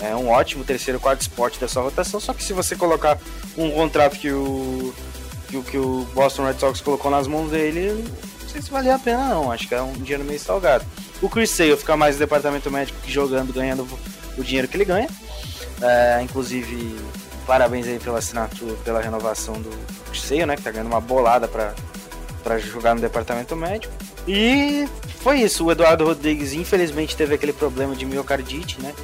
[0.00, 2.18] é um ótimo terceiro, quarto spot dessa rotação.
[2.18, 3.18] Só que se você colocar
[3.56, 4.92] um contrato que o
[5.48, 8.04] que, que o Boston Red Sox colocou nas mãos dele,
[8.40, 9.52] não sei se valia a pena não.
[9.52, 10.84] Acho que é um dinheiro meio salgado.
[11.22, 13.86] O Chris Sale fica mais no departamento médico que jogando, ganhando
[14.36, 15.08] o dinheiro que ele ganha.
[15.80, 16.96] É, inclusive,
[17.46, 19.70] parabéns aí pela assinatura, pela renovação do
[20.14, 20.56] Sale, né?
[20.56, 21.74] Que tá ganhando uma bolada para
[22.44, 23.92] para jogar no departamento médico.
[24.28, 24.86] E
[25.20, 25.64] foi isso.
[25.64, 28.94] O Eduardo Rodrigues, infelizmente, teve aquele problema de miocardite, né?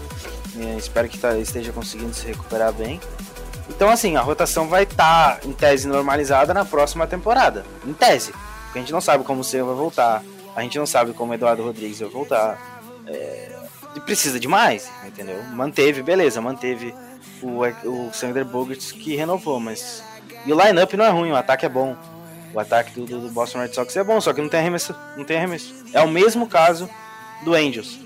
[0.59, 3.01] É, espero que tá, esteja conseguindo se recuperar bem.
[3.69, 7.65] Então, assim, a rotação vai estar tá, em tese normalizada na próxima temporada.
[7.87, 8.33] Em tese.
[8.65, 10.23] Porque a gente não sabe como o Seu vai voltar.
[10.55, 12.83] A gente não sabe como o Eduardo Rodrigues vai voltar.
[13.07, 13.57] É...
[13.97, 15.43] E precisa de mais, entendeu?
[15.53, 16.95] Manteve, beleza, manteve
[17.43, 20.03] o, o Sander Bogarts que renovou, mas.
[20.47, 21.97] E o line-up não é ruim, o ataque é bom.
[22.53, 24.95] O ataque do, do, Boston Red Sox é bom, só que não tem arremesso.
[25.17, 25.75] Não tem arremesso.
[25.93, 26.89] É o mesmo caso
[27.45, 27.99] do Angels.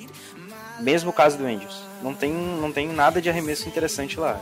[0.81, 1.83] Mesmo caso do Angels.
[2.03, 4.39] Não tem, não tem nada de arremesso interessante lá.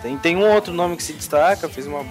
[0.00, 2.04] Tem, tem um outro nome que se destaca, fez uma.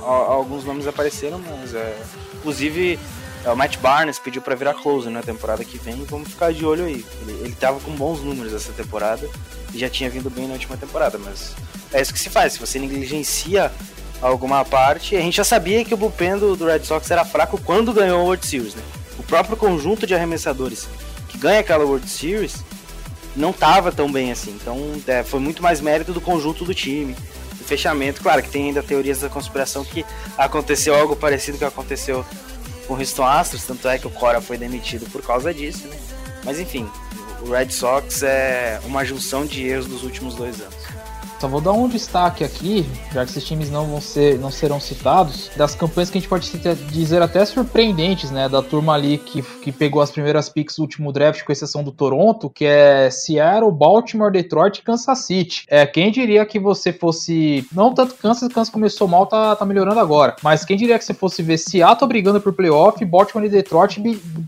[0.00, 1.98] Alguns nomes apareceram, mas é.
[2.34, 2.98] Inclusive,
[3.46, 6.04] o Matt Barnes pediu para virar closer na temporada que vem.
[6.04, 7.04] Vamos ficar de olho aí.
[7.22, 9.28] Ele, ele tava com bons números essa temporada
[9.72, 11.54] e já tinha vindo bem na última temporada, mas
[11.92, 12.54] é isso que se faz.
[12.54, 13.72] Se você negligencia
[14.20, 15.16] alguma parte.
[15.16, 18.20] A gente já sabia que o bullpen do, do Red Sox era fraco quando ganhou
[18.20, 18.82] a World Series, né?
[19.18, 20.88] O próprio conjunto de arremessadores
[21.28, 22.64] que ganha aquela World Series
[23.36, 24.50] não estava tão bem assim.
[24.50, 27.14] Então é, foi muito mais mérito do conjunto do time.
[27.52, 30.04] Do fechamento, claro que tem ainda teorias da conspiração que
[30.36, 32.24] aconteceu algo parecido que aconteceu
[32.88, 35.96] com o Houston Astros, tanto é que o Cora foi demitido por causa disso, né?
[36.42, 36.90] Mas enfim,
[37.42, 40.77] o Red Sox é uma junção de erros dos últimos dois anos.
[41.40, 44.80] Só vou dar um destaque aqui, já que esses times não vão ser, não serão
[44.80, 46.50] citados, das campanhas que a gente pode
[46.90, 48.48] dizer até surpreendentes, né?
[48.48, 51.92] Da turma ali que, que pegou as primeiras picks do último draft, com exceção do
[51.92, 55.64] Toronto, que é Seattle, Baltimore, Detroit e Kansas City.
[55.68, 57.64] É, quem diria que você fosse.
[57.72, 60.34] Não tanto Kansas, Kansas começou mal, tá, tá melhorando agora.
[60.42, 64.00] Mas quem diria que você fosse ver Seattle brigando por playoff, Baltimore e Detroit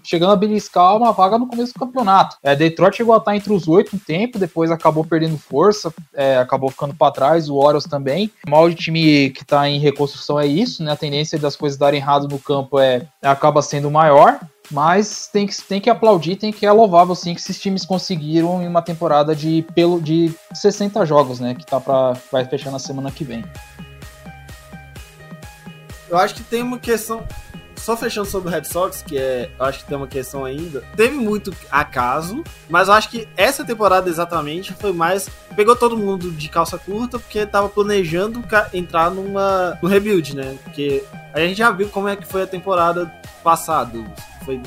[0.03, 2.37] chegando a beliscar uma vaga no começo do campeonato.
[2.43, 6.37] É, Detroit chegou a estar entre os oito um tempo, depois acabou perdendo força, é,
[6.37, 8.31] acabou ficando para trás, o Orioles também.
[8.47, 10.93] O mal de time que está em reconstrução é isso, né?
[10.93, 14.41] A tendência das coisas darem errado no campo é acaba sendo maior.
[14.71, 18.63] Mas tem que, tem que aplaudir, tem que é louvável sim que esses times conseguiram
[18.63, 21.55] em uma temporada de, pelo, de 60 jogos, né?
[21.55, 23.45] Que tá para vai fechar na semana que vem.
[26.09, 27.25] Eu acho que tem uma questão
[27.81, 30.83] só fechando sobre o Red Sox, que é, acho que tem uma questão ainda.
[30.97, 35.29] Teve muito acaso, mas eu acho que essa temporada exatamente foi mais.
[35.57, 40.57] Pegou todo mundo de calça curta porque tava planejando entrar numa, no rebuild, né?
[40.63, 43.13] Porque a gente já viu como é que foi a temporada
[43.43, 43.99] passada.
[44.45, 44.61] Foi,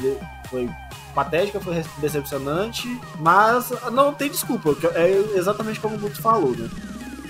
[0.49, 0.69] foi
[1.13, 2.87] patética, foi decepcionante,
[3.19, 4.75] mas não tem desculpa.
[4.95, 6.69] É exatamente como o Guto falou, né?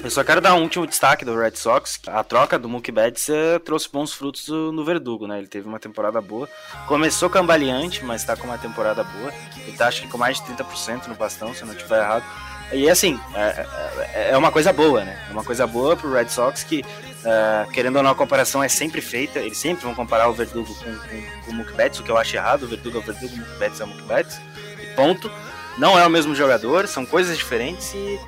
[0.03, 1.97] Eu só quero dar um último destaque do Red Sox.
[2.07, 5.37] A troca do Mookie Betts uh, trouxe bons frutos no Verdugo, né?
[5.37, 6.49] Ele teve uma temporada boa.
[6.87, 9.31] Começou cambaleante, mas tá com uma temporada boa.
[9.65, 12.25] Ele tá acho que com mais de 30% no bastão, se não estiver errado.
[12.73, 13.65] E assim, é,
[14.13, 15.25] é, é, uma coisa boa, né?
[15.29, 18.67] É uma coisa boa pro Red Sox que, uh, querendo ou não, a comparação é
[18.67, 19.39] sempre feita.
[19.39, 22.17] Eles sempre vão comparar o Verdugo com, com, com o Mookie Betts, o que eu
[22.17, 22.63] acho errado.
[22.63, 24.41] O Verdugo é o Verdugo, o Mookie Betts é o Mookie Betts.
[24.81, 25.31] E ponto.
[25.77, 28.19] Não é o mesmo jogador, são coisas diferentes e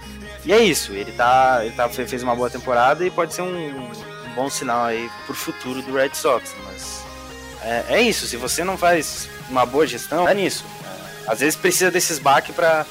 [0.46, 3.80] e é isso, ele tá, ele tá fez uma boa temporada e pode ser um,
[3.80, 6.54] um bom sinal aí pro futuro do Red Sox.
[6.66, 7.04] Mas
[7.64, 10.64] é, é isso, se você não faz uma boa gestão, é nisso.
[10.84, 12.86] É, às vezes precisa desses baques para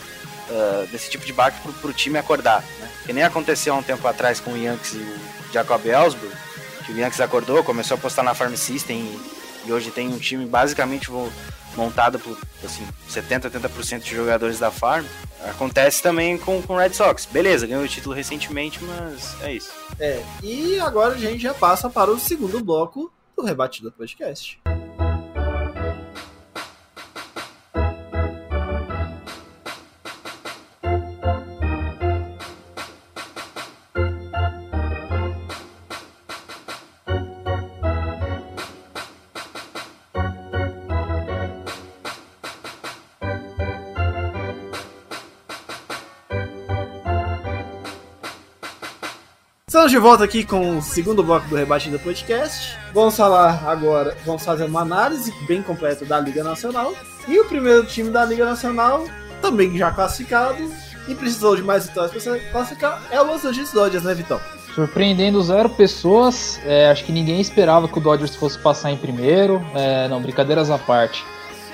[0.51, 2.61] uh, é, desse tipo de baque pro, pro time acordar.
[2.81, 2.89] Né?
[3.07, 6.33] Que nem aconteceu há um tempo atrás com o Yankees e o Jacob Ellsbury,
[6.85, 10.19] que o Yankees acordou, começou a apostar na Farm System e, e hoje tem um
[10.19, 11.11] time basicamente
[11.77, 15.05] montado por assim, 70, 80% de jogadores da Farm.
[15.45, 17.27] Acontece também com, o Red Sox.
[17.27, 19.71] Beleza, ganhou o título recentemente, mas é isso.
[19.99, 24.61] É, e agora a gente já passa para o segundo bloco do Rebatida Podcast.
[49.85, 52.75] Estamos de volta aqui com o segundo bloco do Rebatida Podcast.
[52.95, 56.95] Vamos falar agora, vamos fazer uma análise bem completa da Liga Nacional.
[57.29, 59.05] E o primeiro time da Liga Nacional,
[59.43, 60.73] também já classificado,
[61.07, 64.41] e precisou de mais vitórias para se classificar, é o Los Angeles Dodgers, né, Vitão?
[64.75, 69.63] Surpreendendo zero pessoas, é, acho que ninguém esperava que o Dodgers fosse passar em primeiro.
[69.75, 71.23] É, não, brincadeiras à parte.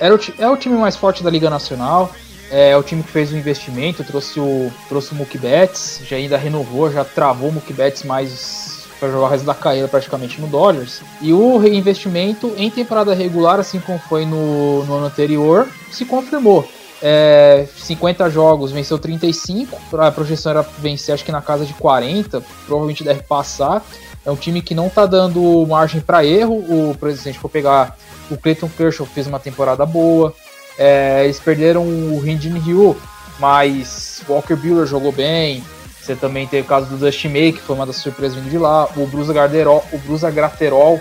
[0.01, 2.11] Era o, é o time mais forte da Liga Nacional.
[2.51, 6.37] É o time que fez o investimento, trouxe o, trouxe o Mookie Betts, já ainda
[6.37, 10.47] renovou, já travou o Mookie Betts mais para jogar o resto da carreira praticamente no
[10.47, 11.01] Dodgers.
[11.21, 16.67] E o reinvestimento em temporada regular, assim como foi no, no ano anterior, se confirmou.
[17.01, 19.79] É, 50 jogos, venceu 35.
[19.97, 22.43] A projeção era vencer, acho que na casa de 40.
[22.67, 23.83] Provavelmente deve passar.
[24.23, 26.57] É um time que não tá dando margem para erro.
[26.57, 27.97] O presidente for pegar
[28.29, 30.33] o Clayton Kershaw fez uma temporada boa.
[30.77, 32.97] É, eles perderam o Hindin Ryu,
[33.39, 35.63] mas Walker Buehler jogou bem.
[36.01, 38.57] Você também teve o caso do Dusty May, que foi uma das surpresas vindo de
[38.57, 38.87] lá.
[38.95, 40.99] O Brusa Garderol, o Brusa Graterol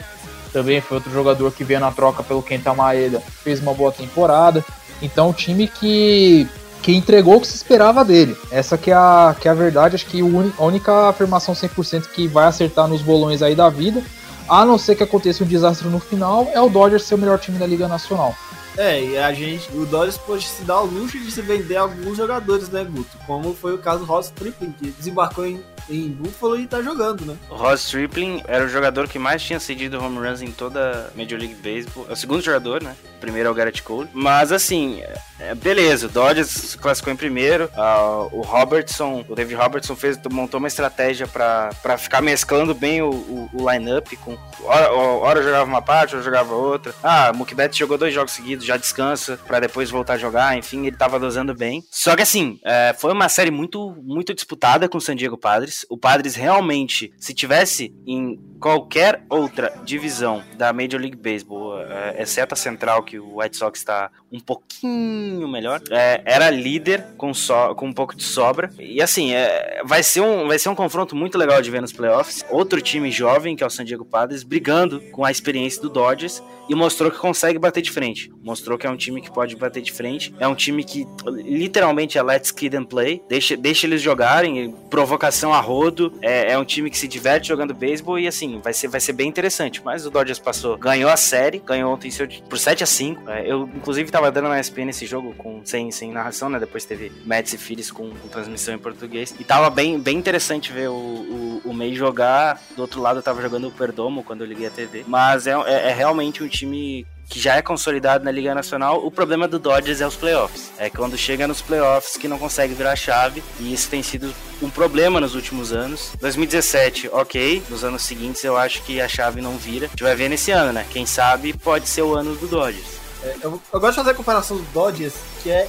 [0.53, 4.65] também foi outro jogador que veio na troca pelo Kenta Maeda, fez uma boa temporada.
[5.01, 6.47] Então, um time que,
[6.83, 8.37] que entregou o que se esperava dele.
[8.51, 12.27] Essa que é a, que é a verdade, acho que a única afirmação 100% que
[12.27, 14.03] vai acertar nos bolões aí da vida,
[14.49, 17.39] a não ser que aconteça um desastre no final, é o Dodgers ser o melhor
[17.39, 18.35] time da Liga Nacional.
[18.81, 22.17] É, e a gente, o Dodgers pode se dar o luxo de se vender alguns
[22.17, 23.15] jogadores, né, Guto?
[23.27, 27.25] Como foi o caso do Ross Triplin, que desembarcou em, em Buffalo e tá jogando,
[27.25, 27.37] né?
[27.51, 31.39] O Ross Triplin era o jogador que mais tinha cedido home runs em toda Major
[31.39, 32.07] League Baseball.
[32.09, 32.95] É o segundo jogador, né?
[33.17, 34.09] O primeiro é o Garrett Cole.
[34.15, 35.03] Mas assim,
[35.39, 37.65] é, beleza, o Dodgers classificou em primeiro.
[37.67, 43.11] Uh, o Robertson, o David Robertson fez, montou uma estratégia para ficar mesclando bem o,
[43.11, 44.39] o, o line-up com.
[44.63, 46.95] Hora, hora jogava uma parte, hora jogava outra.
[47.03, 50.57] Ah, Betts jogou dois jogos seguidos, já descansa para depois voltar a jogar.
[50.57, 51.83] Enfim, ele tava dosando bem.
[51.91, 55.80] Só que assim, é, foi uma série muito, muito disputada com o San Diego Padres.
[55.89, 62.55] O Padres realmente, se tivesse em qualquer outra divisão da Major League Baseball, é, exceto
[62.55, 67.75] a central, que o White Sox está um pouquinho melhor, é, era líder com, so,
[67.75, 68.71] com um pouco de sobra.
[68.79, 71.93] E assim, é, vai, ser um, vai ser um confronto muito legal de ver nos
[71.93, 72.45] playoffs.
[72.51, 76.43] Outro time jovem, que é o San Diego Padres, brigando com a experiência do Dodgers
[76.69, 78.31] e mostrou que consegue bater de frente.
[78.45, 80.33] Mostrou que é um time que pode bater de frente.
[80.39, 83.21] É um time que literalmente é let's kid and play.
[83.29, 86.13] Deixa, deixa eles jogarem, provocação a rodo.
[86.23, 89.13] É, é um time que se diverte jogando beisebol e assim, vai ser, vai ser
[89.13, 89.83] bem interessante.
[89.85, 92.11] Mas o Dodgers passou, ganhou a série, ganhou ontem
[92.49, 95.91] por 7 a 5 é, Eu, inclusive, tava dando na ESPN esse jogo com, sem,
[95.91, 96.59] sem narração, né?
[96.59, 99.35] Depois teve Mets e Phillies com, com transmissão em português.
[99.39, 102.61] E tava bem, bem interessante ver o, o, o May jogar.
[102.75, 105.05] Do outro lado, eu tava jogando o Perdomo quando eu liguei a TV.
[105.07, 109.11] Mas é, é, é realmente um time que já é consolidado na Liga Nacional, o
[109.11, 110.73] problema do Dodgers é os playoffs.
[110.77, 114.35] É quando chega nos playoffs que não consegue virar a chave, e isso tem sido
[114.61, 116.13] um problema nos últimos anos.
[116.21, 119.87] 2017, ok, nos anos seguintes eu acho que a chave não vira.
[119.87, 120.85] A gente vai ver nesse ano, né?
[120.91, 123.00] Quem sabe pode ser o ano do Dodgers.
[123.23, 125.69] É, eu, eu, gosto de fazer a comparação do Dodgers, que é,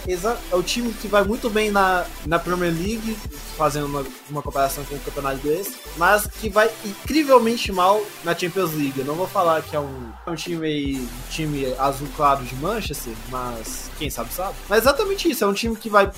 [0.51, 3.17] é o time que vai muito bem na, na Premier League,
[3.57, 8.73] fazendo uma, uma comparação com o campeonato inglês, mas que vai incrivelmente mal na Champions
[8.73, 8.99] League.
[8.99, 13.91] Eu não vou falar que é um, um time, time azul claro de Manchester, mas
[13.97, 14.55] quem sabe sabe.
[14.69, 16.09] Mas é exatamente isso, é um time que vai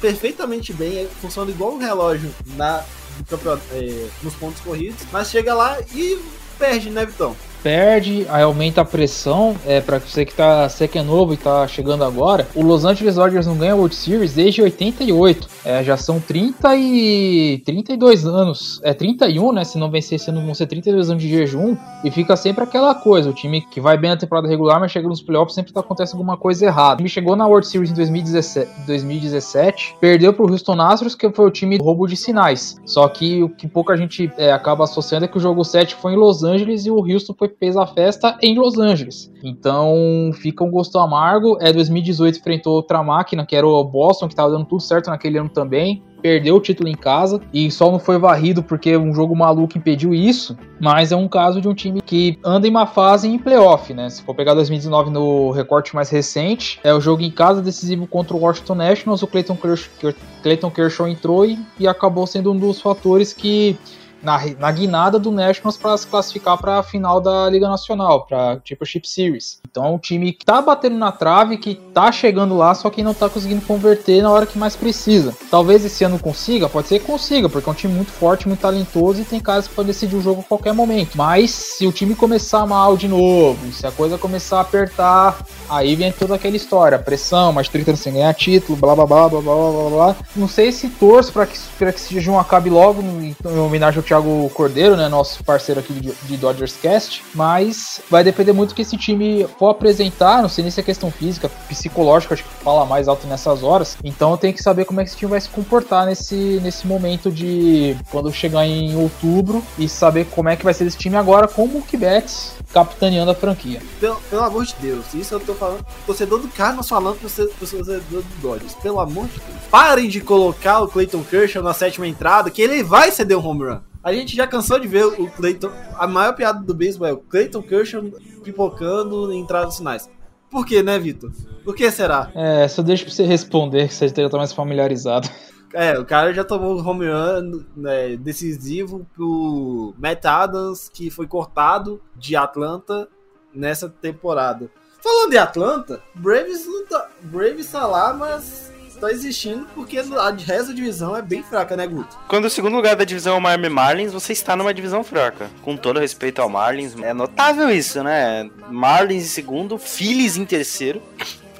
[0.00, 2.84] perfeitamente bem, é, funciona igual um relógio na,
[3.30, 6.22] no é, nos pontos corridos, mas chega lá e
[6.58, 7.36] perde, né, Vitão?
[7.66, 9.56] Perde, aí aumenta a pressão.
[9.66, 12.84] É, para você que tá, você que é novo e tá chegando agora, o Los
[12.84, 15.48] Angeles Dodgers não ganha World Series desde 88.
[15.64, 18.80] É, já são 30 e 32 anos.
[18.84, 19.64] É 31, né?
[19.64, 21.76] Se não vencer esse ano, vão ser 32 anos de jejum.
[22.04, 25.08] E fica sempre aquela coisa: o time que vai bem na temporada regular, mas chega
[25.08, 26.94] nos playoffs, sempre tá, acontece alguma coisa errada.
[26.94, 31.46] O time chegou na World Series em 2017, 2017 perdeu pro Houston Astros, que foi
[31.46, 32.80] o time roubo de sinais.
[32.84, 36.12] Só que o que pouca gente é, acaba associando é que o jogo 7 foi
[36.12, 39.32] em Los Angeles e o Houston foi fez a festa em Los Angeles.
[39.42, 41.58] Então fica um gosto amargo.
[41.60, 45.38] É 2018 enfrentou outra máquina, que era o Boston, que estava dando tudo certo naquele
[45.38, 49.36] ano também perdeu o título em casa e só não foi varrido porque um jogo
[49.36, 50.56] maluco impediu isso.
[50.80, 54.10] Mas é um caso de um time que anda em uma fase em playoff, né?
[54.10, 58.36] Se for pegar 2019 no recorte mais recente, é o jogo em casa decisivo contra
[58.36, 59.22] o Washington Nationals.
[59.22, 63.78] O Clayton Kershaw, Clayton Kershaw entrou e, e acabou sendo um dos fatores que
[64.26, 68.58] na, na guinada do Nationals para se classificar para a final da Liga Nacional, para
[68.64, 69.60] Championship Series.
[69.70, 73.04] Então é um time que tá batendo na trave, que tá chegando lá, só que
[73.04, 75.32] não tá conseguindo converter na hora que mais precisa.
[75.48, 78.60] Talvez esse ano consiga, pode ser que consiga, porque é um time muito forte, muito
[78.60, 81.16] talentoso e tem caras que podem decidir o jogo a qualquer momento.
[81.16, 85.38] Mas se o time começar mal de novo, se a coisa começar a apertar,
[85.70, 89.28] aí vem toda aquela história, pressão, mais 30 anos sem ganhar título, blá blá blá
[89.28, 90.16] blá blá blá blá.
[90.34, 94.02] Não sei se torço para que, pra que esse jejum acabe logo em homenagem ao
[94.02, 98.74] Thiago Thiago Cordeiro, né, nosso parceiro aqui de, Dodgers Cast, mas vai depender muito do
[98.74, 102.64] que esse time for apresentar, não sei nem se é questão física, psicológica, acho que
[102.64, 105.40] fala mais alto nessas horas, então tenho que saber como é que esse time vai
[105.40, 110.64] se comportar nesse, nesse momento de quando chegar em outubro e saber como é que
[110.64, 113.80] vai ser esse time agora com o Betts capitaneando a franquia.
[113.98, 115.84] Pelo, pelo amor de Deus, isso eu tô falando.
[116.04, 118.74] Torcedor do Cardinals falando pro torcedor do Dodgers.
[118.74, 119.62] Pelo amor de Deus.
[119.70, 123.64] Parem de colocar o Clayton Kershaw na sétima entrada, que ele vai ceder um home
[123.64, 123.80] run.
[124.06, 125.68] A gente já cansou de ver o Clayton.
[125.98, 128.04] A maior piada do beisebol é o Clayton Kershaw
[128.44, 130.08] pipocando em entradas finais.
[130.48, 131.32] Por quê, né, Vitor?
[131.64, 132.30] Por que será?
[132.32, 135.28] É, só deixa pra você responder, que você já tá mais familiarizado.
[135.74, 141.26] É, o cara já tomou o home run né, decisivo pro Matt Adams, que foi
[141.26, 143.08] cortado de Atlanta
[143.52, 144.70] nessa temporada.
[145.02, 150.68] Falando de Atlanta, Braves, não tá, Braves tá lá, mas tá existindo porque a resto
[150.68, 152.18] da divisão é bem fraca, né, Guto?
[152.28, 155.50] Quando o segundo lugar da divisão é o Miami Marlins, você está numa divisão fraca.
[155.62, 158.50] Com todo respeito ao Marlins, é notável isso, né?
[158.68, 161.02] Marlins em segundo, Phillies em terceiro,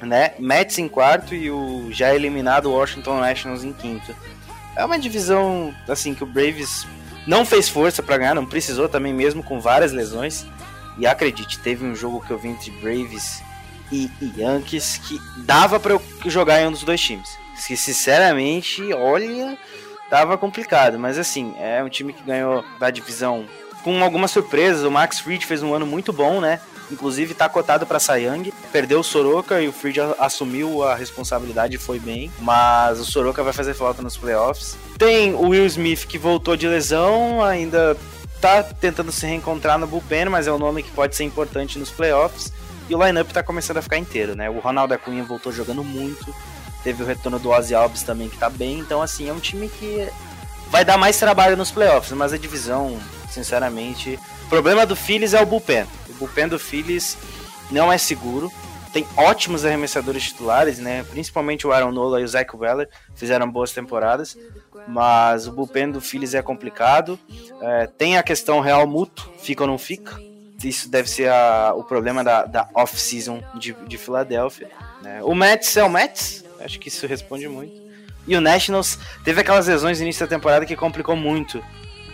[0.01, 0.33] né?
[0.39, 4.15] Mets em quarto e o já eliminado Washington Nationals em quinto.
[4.75, 6.85] É uma divisão, assim, que o Braves
[7.25, 10.45] não fez força pra ganhar, não precisou também mesmo com várias lesões.
[10.97, 13.43] E acredite, teve um jogo que eu vi entre Braves
[13.91, 17.37] e Yankees que dava pra eu jogar em um dos dois times.
[17.65, 19.57] Que sinceramente, olha,
[20.09, 23.45] tava complicado, mas assim, é um time que ganhou da divisão
[23.83, 24.83] com algumas surpresas.
[24.83, 26.59] O Max Fried fez um ano muito bom, né?
[26.91, 28.53] Inclusive tá cotado para Sayang.
[28.71, 33.43] Perdeu o Soroka e o Fried assumiu a responsabilidade e foi bem, mas o Soroka
[33.43, 34.77] vai fazer falta nos playoffs.
[34.97, 37.97] Tem o Will Smith que voltou de lesão, ainda
[38.39, 41.89] tá tentando se reencontrar no bullpen, mas é um nome que pode ser importante nos
[41.89, 42.53] playoffs.
[42.89, 44.49] E o lineup tá começando a ficar inteiro, né?
[44.49, 46.33] O Ronaldo Acunha voltou jogando muito.
[46.83, 48.79] Teve o retorno do Ozzy Alves também, que tá bem.
[48.79, 50.07] Então, assim, é um time que
[50.69, 52.97] vai dar mais trabalho nos playoffs, mas a divisão,
[53.29, 54.17] sinceramente.
[54.45, 55.85] O problema do Phillies é o bullpen.
[56.09, 57.17] O bullpen do Phillies
[57.69, 58.51] não é seguro.
[58.93, 61.03] Tem ótimos arremessadores titulares, né?
[61.03, 64.37] Principalmente o Aaron Nola e o Zach Weller fizeram boas temporadas.
[64.87, 67.19] Mas o bullpen do Phillies é complicado.
[67.61, 70.26] É, tem a questão real mútuo, fica ou não fica.
[70.63, 74.69] Isso deve ser a- o problema da, da off-season de, de Filadélfia.
[75.01, 75.21] né?
[75.23, 77.73] O Mets é o Mets, acho que isso responde muito.
[78.27, 81.63] E o Nationals teve aquelas lesões no início da temporada que complicou muito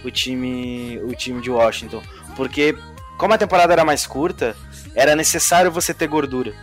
[0.03, 2.03] o time, o time de Washington.
[2.35, 2.75] Porque,
[3.17, 4.55] como a temporada era mais curta,
[4.93, 6.53] era necessário você ter gordura.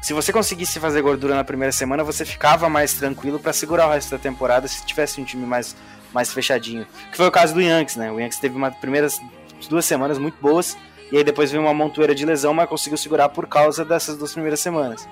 [0.00, 3.90] Se você conseguisse fazer gordura na primeira semana, você ficava mais tranquilo para segurar o
[3.90, 5.74] resto da temporada se tivesse um time mais,
[6.14, 6.86] mais fechadinho.
[7.10, 8.10] Que foi o caso do Yankees, né?
[8.10, 9.20] O Yankees teve uma primeiras
[9.68, 10.76] duas semanas muito boas
[11.10, 14.32] e aí depois veio uma montoeira de lesão, mas conseguiu segurar por causa dessas duas
[14.32, 15.08] primeiras semanas.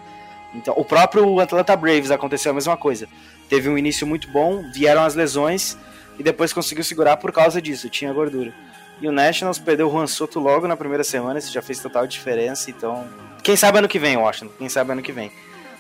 [0.55, 3.09] Então, o próprio Atlanta Braves aconteceu a mesma coisa.
[3.49, 5.76] Teve um início muito bom, vieram as lesões
[6.18, 8.55] e depois conseguiu segurar por causa disso, tinha gordura.
[9.01, 12.07] E o Nationals perdeu o Juan Soto logo na primeira semana, isso já fez total
[12.07, 13.07] diferença, então...
[13.42, 15.30] Quem sabe ano que vem, Washington, quem sabe ano que vem.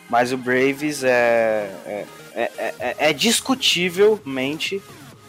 [0.08, 2.04] Mas o Braves é, é,
[2.34, 4.80] é, é, é discutivelmente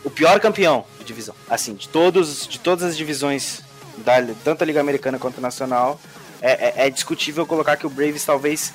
[0.03, 1.33] o pior campeão de divisão.
[1.49, 3.63] Assim, de, todos, de todas as divisões,
[3.97, 5.99] da, tanto a Liga Americana quanto a Nacional,
[6.41, 8.73] é, é, é discutível colocar que o Braves talvez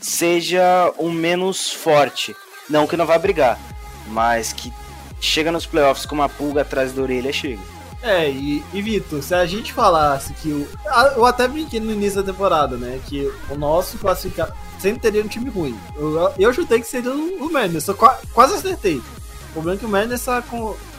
[0.00, 2.34] seja o menos forte.
[2.68, 3.58] Não que não vá brigar,
[4.08, 4.72] mas que
[5.20, 7.60] chega nos playoffs com uma pulga atrás da orelha, chega.
[8.02, 10.68] É, e, e Vitor, se a gente falasse que o.
[11.14, 13.00] Eu até brinquei no início da temporada, né?
[13.06, 15.78] Que o nosso classificado sempre teria um time ruim.
[15.94, 18.96] Eu, eu chutei que seria o, o eu qua- quase acertei.
[18.96, 20.42] O problema é que o Mariners tá,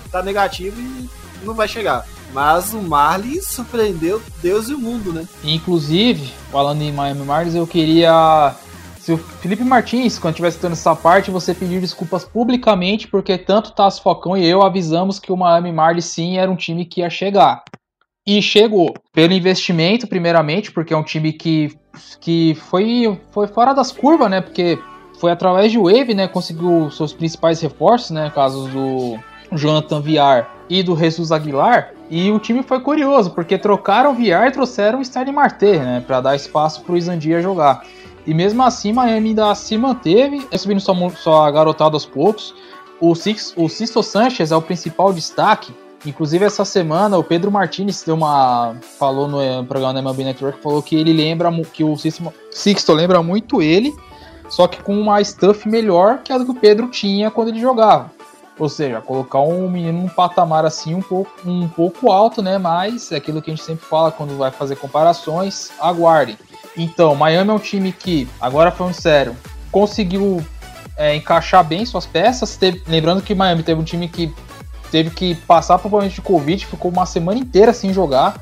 [0.09, 1.09] tá negativo e
[1.43, 2.07] não vai chegar.
[2.34, 5.27] Mas o Marlins surpreendeu Deus e o mundo, né?
[5.43, 8.55] Inclusive, falando em Miami Marlins, eu queria.
[8.99, 13.73] Se o Felipe Martins, quando estiver citando essa parte, você pedir desculpas publicamente, porque tanto
[13.73, 17.09] Tasso Falcão e eu avisamos que o Miami Marlins sim era um time que ia
[17.09, 17.63] chegar.
[18.25, 18.93] E chegou.
[19.11, 21.75] Pelo investimento, primeiramente, porque é um time que,
[22.21, 24.39] que foi, foi fora das curvas, né?
[24.39, 24.79] Porque
[25.19, 26.27] foi através de Wave, né?
[26.27, 28.31] Conseguiu seus principais reforços, né?
[28.34, 29.19] Casos do
[29.51, 31.92] Jonathan Viar e do Jesus Aguilar.
[32.10, 36.04] E o time foi curioso, porque trocaram o Viar e trouxeram o Stanley Marte, né?
[36.06, 37.86] Pra dar espaço pro Isandia jogar.
[38.26, 42.54] E mesmo assim, Miami ainda se manteve, subindo só, só garotado aos poucos.
[42.99, 45.74] O, Six, o Sisto Sanchez é o principal destaque.
[46.06, 48.76] Inclusive, essa semana, o Pedro Martinez deu uma.
[48.97, 52.93] falou no eh, programa da MLB Network, falou que ele lembra que o Sixto, Sixto
[52.93, 53.93] lembra muito ele,
[54.49, 57.60] só que com uma stuff melhor que a do que o Pedro tinha quando ele
[57.60, 58.12] jogava.
[58.60, 62.58] Ou seja, colocar um menino num patamar assim um pouco, um pouco alto, né?
[62.58, 66.38] Mas é aquilo que a gente sempre fala quando vai fazer comparações, aguardem.
[66.78, 69.36] Então, Miami é um time que, agora falando sério,
[69.72, 70.45] conseguiu
[70.95, 72.56] é, encaixar bem suas peças.
[72.56, 74.34] Teve- lembrando que Miami teve um time que
[74.91, 78.36] teve que passar problema de Covid, ficou uma semana inteira sem jogar.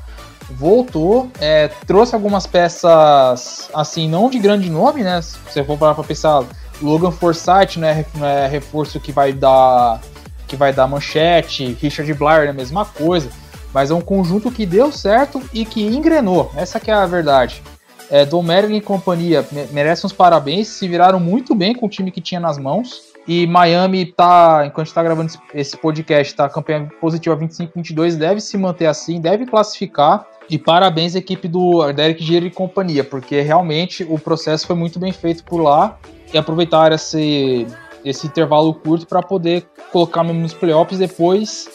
[0.50, 5.22] Voltou, é, trouxe algumas peças, assim, não de grande nome, né?
[5.22, 6.44] Se você for parar pra pensar,
[6.82, 10.00] Logan Forsythe não é, não é reforço que vai dar
[10.46, 13.30] que vai dar manchete, Richard Blair é a mesma coisa,
[13.72, 17.62] mas é um conjunto que deu certo e que engrenou, essa que é a verdade.
[18.10, 22.10] É, Dom Merlin e companhia merecem uns parabéns, se viraram muito bem com o time
[22.10, 23.00] que tinha nas mãos.
[23.26, 28.86] E Miami tá, enquanto está gravando esse podcast, tá campanha positiva 25-22, deve se manter
[28.86, 30.26] assim, deve classificar.
[30.50, 34.98] E parabéns à equipe do Derek Jeter e companhia, porque realmente o processo foi muito
[34.98, 35.98] bem feito por lá
[36.32, 37.66] e aproveitaram esse,
[38.04, 41.68] esse intervalo curto para poder colocar mesmo nos playoffs depois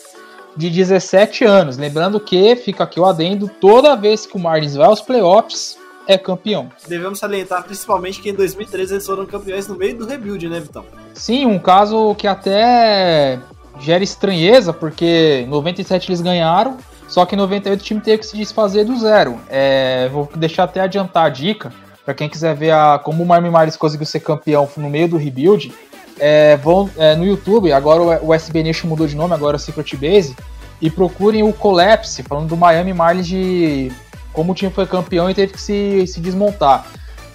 [0.56, 1.78] de 17 anos.
[1.78, 5.78] Lembrando que, fica aqui o adendo, toda vez que o Marlins vai aos playoffs,
[6.08, 6.70] é campeão.
[6.88, 10.86] Devemos salientar principalmente que em 2013 eles foram campeões no meio do rebuild, né, Vitão?
[11.14, 13.40] Sim, um caso que até
[13.80, 16.78] gera estranheza, porque em 97 eles ganharam,
[17.08, 19.40] só que em 98 o time teve que se desfazer do zero.
[19.50, 21.72] É, vou deixar até adiantar a dica,
[22.08, 25.18] para quem quiser ver a, como o Miami Marlins conseguiu ser campeão no meio do
[25.18, 25.74] rebuild,
[26.18, 29.60] é, vão é, no YouTube, agora o SB Nation mudou de nome, agora é o
[29.60, 30.34] Secret Base,
[30.82, 33.92] e procurem o Collapse, falando do Miami Marlins de
[34.32, 36.86] como o time foi campeão e teve que se, se desmontar.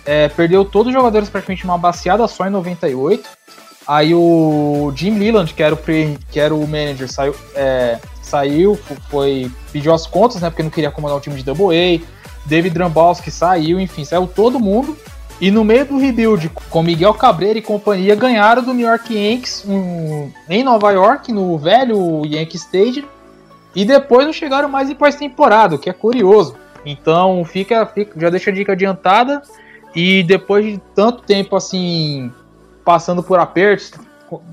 [0.06, 3.28] É, perdeu todos os jogadores praticamente uma baseada só em 98.
[3.86, 8.74] Aí o Jim Leland, que era o, pre, que era o manager, saiu, é, saiu,
[9.10, 10.48] foi pediu as contas, né?
[10.48, 12.21] Porque não queria comandar o time de Double A.
[12.44, 14.96] David Drambowski saiu, enfim, saiu todo mundo.
[15.40, 19.64] E no meio do rebuild, com Miguel Cabreira e companhia, ganharam do New York Yankees
[19.66, 23.06] um, em Nova York, no velho Yankee Stadium.
[23.74, 26.54] E depois não chegaram mais em pós-temporada, o que é curioso.
[26.84, 29.42] Então fica, fica, já deixa a dica adiantada.
[29.94, 32.30] E depois de tanto tempo assim,
[32.84, 33.92] passando por apertos,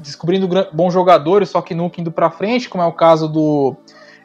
[0.02, 3.76] descobrindo bons jogadores, só que nunca indo para frente, como é o caso do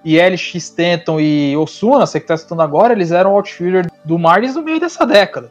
[0.07, 4.63] Yelich, Stanton e Osuna, você que tá citando agora, eles eram outfielder do Marlins no
[4.63, 5.51] meio dessa década.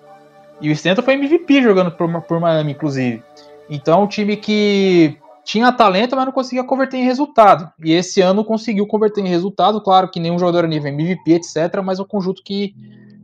[0.62, 3.24] E o Stanton foi MVP jogando por, por Miami, inclusive.
[3.70, 7.70] Então, é um time que tinha talento, mas não conseguia converter em resultado.
[7.84, 11.82] E esse ano conseguiu converter em resultado, claro que nenhum jogador a nível MVP, etc,
[11.84, 12.76] mas é um conjunto que,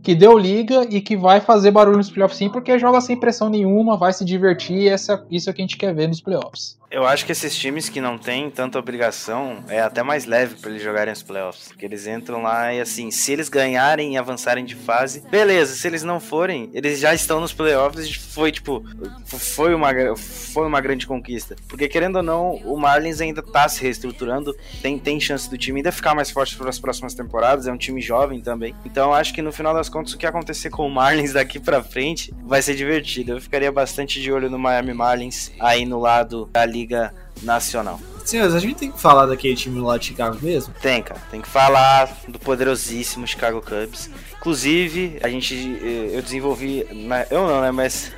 [0.02, 3.50] que deu liga e que vai fazer barulho nos playoffs sim, porque joga sem pressão
[3.50, 6.79] nenhuma, vai se divertir, essa, isso é o que a gente quer ver nos playoffs.
[6.92, 10.72] Eu acho que esses times que não têm tanta obrigação é até mais leve para
[10.72, 11.68] eles jogarem os playoffs.
[11.68, 15.76] Porque eles entram lá e assim, se eles ganharem e avançarem de fase, beleza.
[15.76, 18.84] Se eles não forem, eles já estão nos playoffs e foi tipo,
[19.26, 21.56] foi uma, foi uma grande conquista.
[21.68, 25.80] Porque querendo ou não, o Marlins ainda tá se reestruturando, tem, tem chance do time
[25.80, 27.68] ainda ficar mais forte para as próximas temporadas.
[27.68, 28.74] É um time jovem também.
[28.84, 31.84] Então acho que no final das contas, o que acontecer com o Marlins daqui para
[31.84, 33.34] frente vai ser divertido.
[33.34, 38.00] Eu ficaria bastante de olho no Miami Marlins aí no lado da Liga Nacional.
[38.26, 40.74] Senhores, a gente tem que falar daquele time lá de Chicago mesmo?
[40.82, 41.20] Tem, cara.
[41.32, 44.10] Tem que falar do poderosíssimo Chicago Cubs.
[44.38, 45.56] Inclusive, a gente.
[45.56, 46.86] Eh, eu desenvolvi.
[47.32, 47.72] Eu não, né?
[47.72, 48.12] Mas.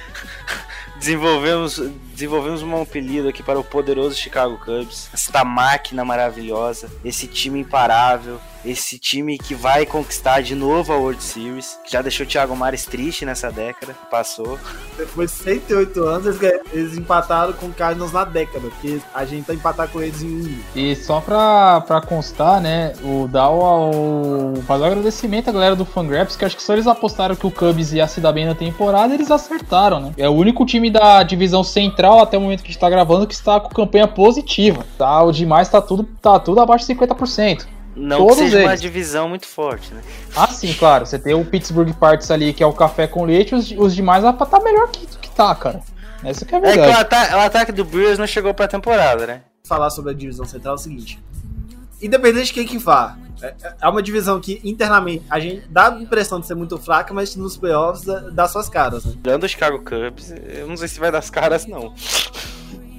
[0.99, 1.81] desenvolvemos,
[2.13, 5.09] desenvolvemos um apelido aqui para o poderoso Chicago Cubs.
[5.13, 6.89] Esta máquina maravilhosa.
[7.03, 12.01] Esse time imparável esse time que vai conquistar de novo a World Series, que já
[12.01, 14.59] deixou o Thiago Mares triste nessa década, passou.
[14.97, 19.45] Depois de 108 anos, eles, eles empataram com o Cardinals na década, porque a gente
[19.45, 20.59] tá empatar com eles em um.
[20.75, 25.85] E só pra, pra constar, né, o Dow, o, fazer um agradecimento à galera do
[25.85, 28.55] Fangraphs, que acho que só eles apostaram que o Cubs ia se dar bem na
[28.55, 30.13] temporada, eles acertaram, né?
[30.17, 33.27] É o único time da divisão central até o momento que a gente tá gravando
[33.27, 35.23] que está com campanha positiva, tá?
[35.23, 37.65] O demais tá tudo, tá tudo abaixo de 50%.
[37.95, 38.69] Não Todos que seja eles.
[38.69, 40.01] uma divisão muito forte, né?
[40.35, 41.05] Ah, sim, claro.
[41.05, 44.21] Você tem o Pittsburgh Parts ali, que é o café com leite, os, os demais
[44.21, 45.81] pra estar tá melhor que, que tá, cara.
[46.23, 46.91] Essa que é a verdade.
[46.91, 49.41] É que o, o ataque do Brewers não chegou pra temporada, né?
[49.63, 51.19] Falar sobre a divisão central é o seguinte.
[52.01, 56.01] Independente de quem que vá, é, é uma divisão que internamente a gente dá a
[56.01, 59.05] impressão de ser muito fraca, mas nos playoffs dá suas caras.
[59.05, 59.13] Né?
[59.17, 61.93] Dando o Chicago Cubs, eu não sei se vai dar as caras, não.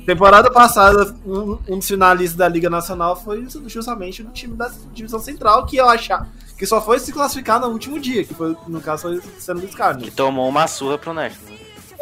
[0.04, 5.20] Temporada passada, um, um dos finalistas da Liga Nacional foi justamente do time da Divisão
[5.20, 6.26] Central, que eu achava
[6.58, 9.74] que só foi se classificar no último dia, que foi, no caso, foi sendo dos
[9.74, 10.10] Cardinals.
[10.10, 11.52] Que tomou uma surra pro National.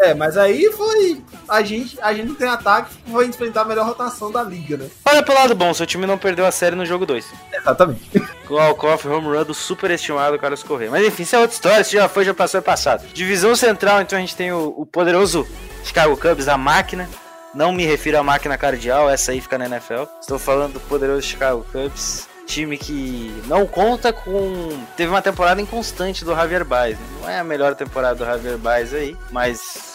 [0.01, 1.23] É, mas aí foi.
[1.47, 4.89] A gente, a gente tem ataque foi enfrentar a melhor rotação da liga, né?
[5.05, 7.27] Olha pelo lado bom, seu time não perdeu a série no jogo 2.
[7.53, 8.21] Exatamente.
[8.47, 10.91] Com o Alcoff, home run do superestimado Carlos Correia.
[10.91, 13.07] Mas enfim, isso é outra história, isso já foi, já passou, é passado.
[13.13, 15.47] Divisão central, então a gente tem o, o poderoso
[15.85, 17.09] Chicago Cubs, a máquina,
[17.55, 20.05] não me refiro à máquina cardial, essa aí fica na NFL.
[20.21, 22.29] Estou falando do poderoso Chicago Cubs.
[22.47, 24.85] Time que não conta com.
[24.97, 26.99] Teve uma temporada inconstante do Javier Baez.
[26.99, 27.07] Né?
[27.21, 29.89] Não é a melhor temporada do Javier Baez aí, mas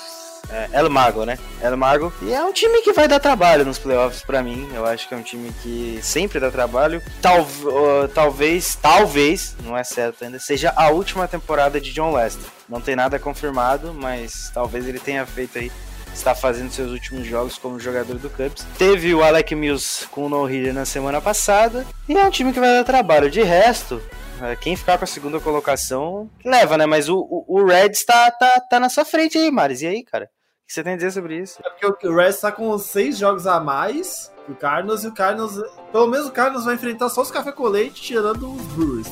[0.49, 1.39] É, El Mago, né?
[1.61, 2.13] El Mago.
[2.21, 4.69] E é um time que vai dar trabalho nos playoffs pra mim.
[4.73, 7.01] Eu acho que é um time que sempre dá trabalho.
[7.21, 12.45] Tal, uh, talvez, talvez, não é certo ainda, seja a última temporada de John Lester.
[12.69, 15.71] Não tem nada confirmado, mas talvez ele tenha feito aí
[16.15, 18.65] está fazendo seus últimos jogos como jogador do Cubs.
[18.77, 21.85] Teve o Alec Mills com o no-hitter na semana passada.
[22.07, 23.29] E é um time que vai dar trabalho.
[23.29, 24.01] De resto,
[24.41, 26.85] é, quem ficar com a segunda colocação leva, né?
[26.85, 29.81] Mas o, o, o Reds tá, tá, tá na sua frente aí, Maris.
[29.81, 30.25] E aí, cara?
[30.25, 31.59] O que você tem a dizer sobre isso?
[31.63, 35.11] É porque o Reds tá com seis jogos a mais que o Cardinals e o
[35.11, 35.61] Cardinals.
[35.91, 39.07] Pelo menos o Cardinals vai enfrentar só os café com leite, tirando os Brewers.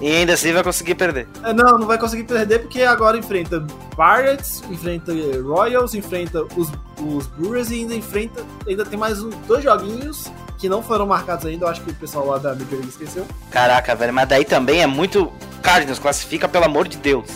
[0.00, 1.28] E ainda assim vai conseguir perder.
[1.44, 7.26] É, não, não vai conseguir perder porque agora enfrenta Pirates, enfrenta Royals, enfrenta os, os
[7.26, 8.42] Brewers e ainda enfrenta.
[8.66, 11.66] Ainda tem mais um, dois joguinhos que não foram marcados ainda.
[11.66, 13.26] Eu acho que o pessoal lá da Major League esqueceu.
[13.50, 15.30] Caraca, velho, mas daí também é muito.
[15.62, 17.28] Cardinals, classifica pelo amor de Deus.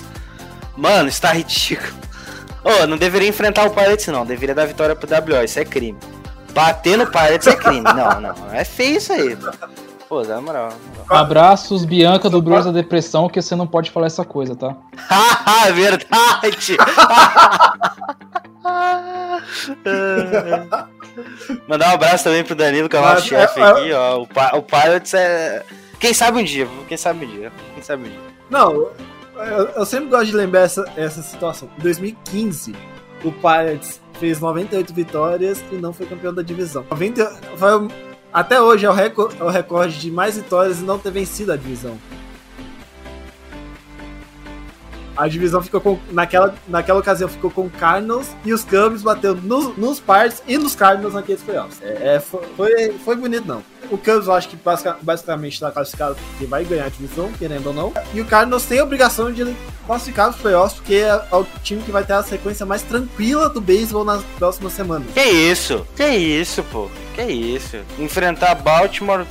[0.74, 1.92] Mano, está ridículo.
[2.64, 4.24] Oh, não deveria enfrentar o Pirates, não.
[4.24, 5.44] Deveria dar vitória pro WO.
[5.44, 5.98] Isso é crime.
[6.54, 7.82] Bater no Pirates é crime.
[7.92, 8.34] Não, não.
[8.52, 9.36] É feio isso aí.
[10.14, 10.72] Pô, dá moral.
[11.08, 14.76] Abraços, Bianca do Bros da Depressão, que você não pode falar essa coisa, tá?
[14.96, 16.76] Haha, verdade!
[21.66, 24.20] Mandar um abraço também pro Danilo, que é o nosso chefe aqui, ó.
[24.20, 25.64] O, o Pirates é.
[25.98, 28.20] Quem sabe um dia, quem sabe um dia, quem sabe um dia.
[28.48, 28.92] Não,
[29.34, 31.68] eu, eu sempre gosto de lembrar essa, essa situação.
[31.76, 32.72] Em 2015,
[33.24, 36.86] o Pirates fez 98 vitórias e não foi campeão da divisão.
[36.88, 37.88] 90, foi,
[38.34, 41.52] até hoje é o, recorde, é o recorde de mais vitórias e não ter vencido
[41.52, 41.96] a divisão.
[45.16, 46.00] A divisão ficou com.
[46.10, 50.74] Naquela, naquela ocasião ficou com Cardinals e os Cubs bateu nos, nos Pirates e nos
[50.74, 51.80] Cardinals naqueles playoffs.
[51.80, 53.62] É, é, foi, foi bonito, não.
[53.88, 54.58] O Cubs eu acho que
[55.00, 57.92] basicamente está classificado porque vai ganhar a divisão, querendo ou não.
[58.12, 59.54] E o Cardinals tem a obrigação de
[59.86, 63.60] classificar os playoffs porque é o time que vai ter a sequência mais tranquila do
[63.60, 65.06] beisebol nas próximas semanas.
[65.14, 65.86] Que isso?
[65.94, 66.90] Que isso, pô?
[67.14, 67.76] Que isso?
[67.98, 69.24] Enfrentar Baltimore,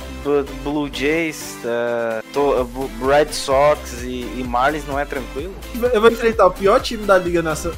[0.62, 5.54] Blue Jays, uh, Red Sox e, e Marlins não é tranquilo?
[5.92, 7.74] Eu vou enfrentar o pior time da liga nessa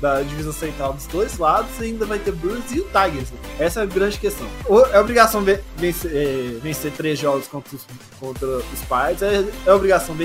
[0.00, 3.32] da divisão central dos dois lados e ainda vai ter Brewers e o Tigers.
[3.58, 4.46] Essa é a grande questão.
[4.92, 5.44] É obrigação
[5.76, 7.86] vencer, é, vencer três jogos contra os,
[8.18, 10.16] contra os Pirates, é, é obrigação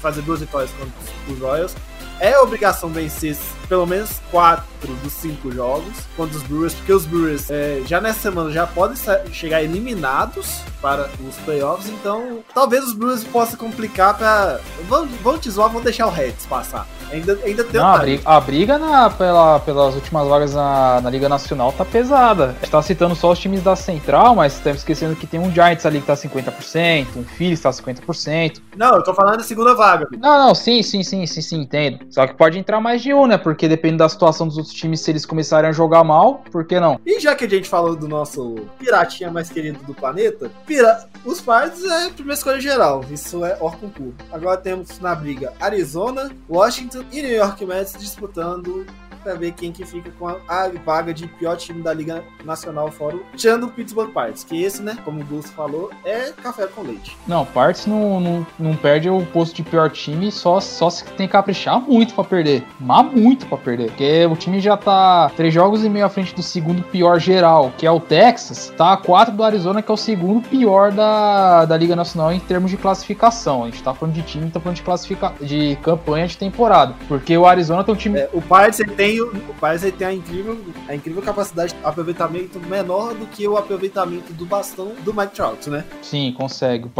[0.00, 0.92] fazer duas vitórias contra
[1.30, 1.74] os Royals
[2.20, 3.36] é obrigação vencer
[3.68, 8.20] pelo menos quatro dos cinco jogos contra os Brewers, porque os Brewers é, já nessa
[8.20, 8.96] semana já podem
[9.32, 15.50] chegar eliminados para os playoffs, então talvez os Brewers possam complicar para vão, vão te
[15.50, 16.86] zoar, vão deixar o Reds passar.
[17.10, 21.08] Ainda, ainda tem Não, a briga, a briga na, pela, pelas últimas vagas na, na,
[21.08, 22.48] Liga Nacional tá pesada.
[22.48, 25.50] A gente tá citando só os times da Central, mas estamos esquecendo que tem um
[25.50, 28.60] Giants ali que tá 50%, um Phillies tá 50%.
[28.76, 30.06] Não, eu tô falando da segunda vaga.
[30.18, 32.06] Não, não, sim, sim, sim, sim, sim, entendo.
[32.10, 33.38] Só que pode entrar mais de um, né?
[33.38, 36.78] Porque depende da situação dos outros times, se eles começarem a jogar mal, por que
[36.78, 37.00] não?
[37.06, 41.08] E já que a gente falou do nosso piratinha mais querido do planeta, pira...
[41.24, 43.04] os Pirates é a primeira escolha geral.
[43.10, 44.14] Isso é Orconcourt.
[44.30, 48.86] Agora temos na briga Arizona, Washington e New York Mets disputando
[49.28, 52.90] para ver quem que fica com a, a, vaga de pior time da Liga Nacional
[52.90, 56.66] fora o tirando o Pittsburgh Pirates, que esse, né, como o Gus falou, é café
[56.66, 57.14] com leite.
[57.26, 61.26] Não, Pirates não, não, não perde o posto de pior time só, só se tem
[61.26, 62.64] que caprichar muito para perder.
[62.80, 66.34] Mas muito para perder, porque o time já tá três jogos e meio à frente
[66.34, 69.94] do segundo pior geral, que é o Texas, tá a quatro do Arizona, que é
[69.94, 73.64] o segundo pior da, da Liga Nacional em termos de classificação.
[73.64, 77.36] A gente tá falando de time, tá falando de classifica de campanha de temporada, porque
[77.36, 78.18] o Arizona tem um time...
[78.18, 80.58] É, o Pirates tem o Pires tem a incrível,
[80.88, 85.70] a incrível capacidade de aproveitamento menor do que o aproveitamento do bastão do Mike Trout,
[85.70, 85.84] né?
[86.02, 86.86] Sim, consegue.
[86.86, 86.90] O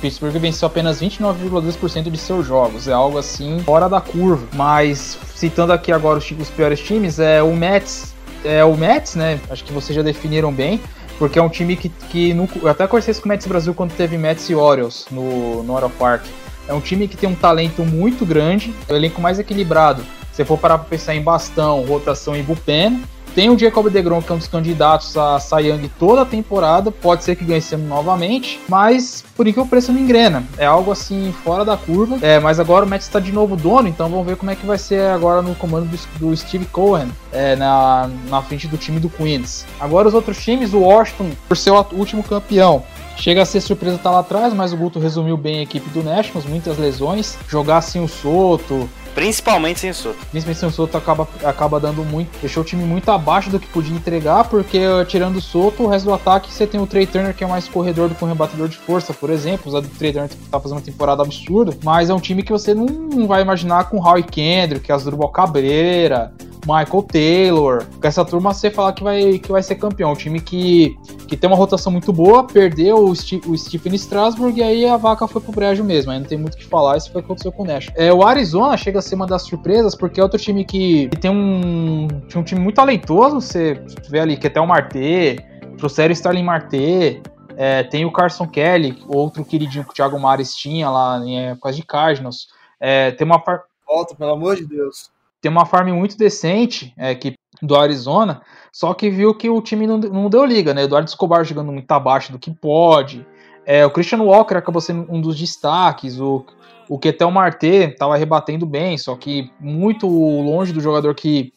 [0.00, 2.88] Pittsburgh venceu apenas 29,2% de seus jogos.
[2.88, 4.46] É algo assim fora da curva.
[4.54, 8.14] Mas citando aqui agora os, os piores times, é o Mets.
[8.44, 9.38] É o Mets, né?
[9.50, 10.80] Acho que vocês já definiram bem
[11.20, 14.16] porque é um time que, que eu até conheci com o Mets Brasil quando teve
[14.16, 16.24] Mets e Orioles no, no Oro Park.
[16.66, 20.02] É um time que tem um talento muito grande, é o elenco mais equilibrado.
[20.40, 23.02] Se for parar para pensar em bastão, rotação e bullpen,
[23.34, 26.90] tem o Jacob DeGrom, que é um dos candidatos a Cy Young toda a temporada.
[26.90, 30.42] Pode ser que ganhe esse ano novamente, mas por enquanto o preço não engrena.
[30.56, 32.18] É algo assim fora da curva.
[32.22, 34.64] É, mas agora o Mets está de novo dono, então vamos ver como é que
[34.64, 38.98] vai ser agora no comando do, do Steve Cohen é, na, na frente do time
[38.98, 39.66] do Queens.
[39.78, 42.82] Agora os outros times, o Washington, por ser o último campeão,
[43.20, 45.88] Chega a ser surpresa estar tá lá atrás, mas o Guto resumiu bem a equipe
[45.90, 47.36] do Nationals, muitas lesões.
[47.46, 50.18] Jogar sem o Soto, Principalmente sem o Soto.
[50.30, 52.30] Principalmente sem o Soto acaba, acaba dando muito.
[52.40, 56.06] Deixou o time muito abaixo do que podia entregar, porque tirando o Soto, o resto
[56.06, 58.68] do ataque você tem o Trey Turner, que é mais corredor do que um rebatedor
[58.68, 59.74] de força, por exemplo.
[59.74, 62.86] O Trey Turner tá fazendo uma temporada absurda, mas é um time que você não,
[62.86, 66.32] não vai imaginar com Howie Kendrick, Asdrubal Cabreira,
[66.66, 67.86] Michael Taylor.
[68.00, 70.12] Com essa turma, você falar que vai, que vai ser campeão.
[70.12, 70.96] Um time que,
[71.26, 74.96] que tem uma rotação muito boa, perdeu o, Sti, o Stephen Strasburg e aí a
[74.96, 76.12] vaca foi pro brejo mesmo.
[76.12, 77.90] Aí não tem muito o que falar, isso foi o que aconteceu com o Nash.
[77.94, 81.18] É, o Arizona chega a ser uma das surpresas, porque é outro time que, que
[81.18, 83.40] tem um, um time muito talentoso.
[83.40, 85.38] Você vê ali que até o Marte,
[85.78, 87.22] trouxeram o Starling Marte,
[87.56, 91.72] é, tem o Carson Kelly, outro queridinho que o Thiago Mares tinha lá em época
[91.72, 92.48] de Cardinals.
[92.80, 93.42] É, tem uma.
[93.86, 95.10] Volta, pelo amor de Deus.
[95.40, 99.86] Tem uma farm muito decente é, que, do Arizona, só que viu que o time
[99.86, 100.82] não, não deu liga, né?
[100.82, 103.26] Eduardo Escobar jogando muito abaixo do que pode.
[103.64, 106.20] É, o Christian Walker acabou sendo um dos destaques.
[106.20, 106.44] O,
[106.88, 111.52] o Ketel Marte estava rebatendo bem, só que muito longe do jogador que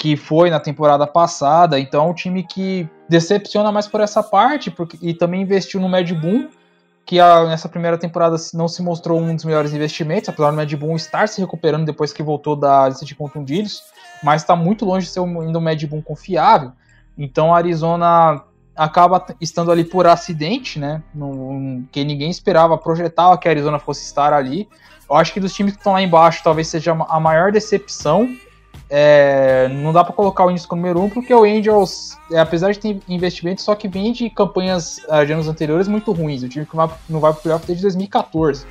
[0.00, 1.78] que foi na temporada passada.
[1.78, 5.90] Então é um time que decepciona mais por essa parte porque, e também investiu no
[5.90, 6.48] Mad Boom,
[7.10, 10.72] que a, nessa primeira temporada não se mostrou um dos melhores investimentos, apesar do Mad
[10.74, 13.82] Boom estar se recuperando depois que voltou da lista de contundidos,
[14.22, 16.70] mas está muito longe de ser um, ainda um Mad Boom confiável.
[17.18, 18.44] Então a Arizona
[18.76, 21.02] acaba estando ali por acidente, né?
[21.12, 24.68] No, que ninguém esperava, projetava que a Arizona fosse estar ali.
[25.10, 28.28] Eu acho que dos times que estão lá embaixo, talvez seja a maior decepção
[28.92, 32.72] é, não dá para colocar o Angels como número um, porque o Angels, é, apesar
[32.72, 36.42] de ter investimento, só que vem de campanhas uh, de anos anteriores muito ruins.
[36.42, 36.76] O time que
[37.08, 38.66] não vai pro playoff desde 2014.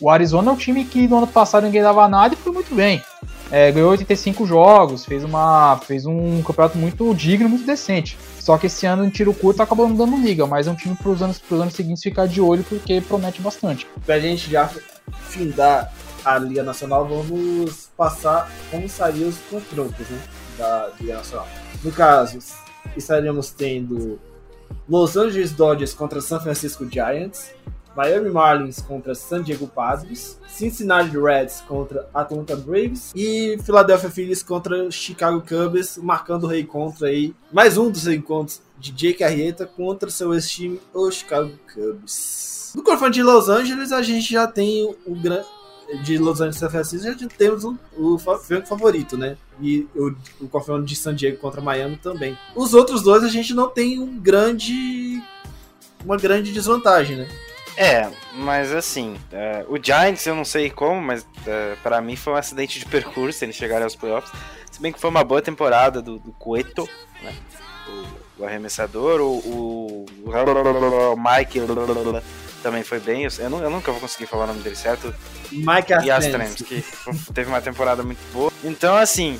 [0.00, 2.74] O Arizona é um time que no ano passado ninguém dava nada e foi muito
[2.74, 3.02] bem.
[3.50, 8.16] É, ganhou 85 jogos, fez, uma, fez um campeonato muito digno, muito decente.
[8.38, 10.94] Só que esse ano em tiro curto acabou não dando liga, mas é um time
[10.94, 13.86] para os anos, anos seguintes ficar de olho porque promete bastante.
[14.06, 14.70] Pra gente já
[15.28, 15.92] findar
[16.24, 20.22] a Liga Nacional, vamos passar como seriam os confrontos né,
[20.56, 21.48] da Liga Nacional.
[21.82, 22.38] No caso,
[22.96, 24.20] estaríamos tendo
[24.88, 27.50] Los Angeles Dodgers contra San Francisco Giants,
[27.96, 34.88] Miami Marlins contra San Diego Padres, Cincinnati Reds contra Atlanta Braves e Philadelphia Phillies contra
[34.92, 40.08] Chicago Cubs, marcando o rei contra aí mais um dos encontros de Jake Arrieta contra
[40.10, 42.72] seu ex-time, o Chicago Cubs.
[42.76, 45.46] No confronto de Los Angeles, a gente já tem o, grande
[46.02, 49.36] de Los Angeles Francisco já temos o, o favorito, né?
[49.60, 52.38] E o, o confronto de San Diego contra Miami também.
[52.54, 55.22] Os outros dois a gente não tem um grande
[56.04, 57.28] uma grande desvantagem, né?
[57.76, 62.16] É, mas assim, uh, o Giants eu não sei como, mas uh, é, para mim
[62.16, 64.32] foi um acidente de percurso eles chegarem aos playoffs.
[64.70, 66.88] Se bem que foi uma boa temporada do, do Cueto,
[67.22, 67.32] né?
[67.88, 71.60] O, o arremessador, o, o, o Mike
[72.62, 73.24] também foi bem.
[73.38, 75.14] Eu, não, eu, nunca vou conseguir falar o nome dele certo.
[75.50, 76.84] Mike Yastrzemski, que
[77.32, 78.52] teve uma temporada muito boa.
[78.62, 79.38] Então, assim,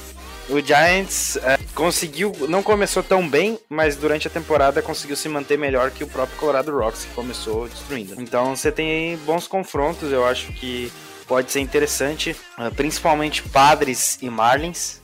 [0.49, 5.59] o Giants é, conseguiu, não começou tão bem, mas durante a temporada conseguiu se manter
[5.59, 8.21] melhor que o próprio Colorado Rocks, que começou destruindo.
[8.21, 10.91] Então, você tem aí bons confrontos, eu acho que
[11.27, 15.03] pode ser interessante, é, principalmente Padres e Marlins,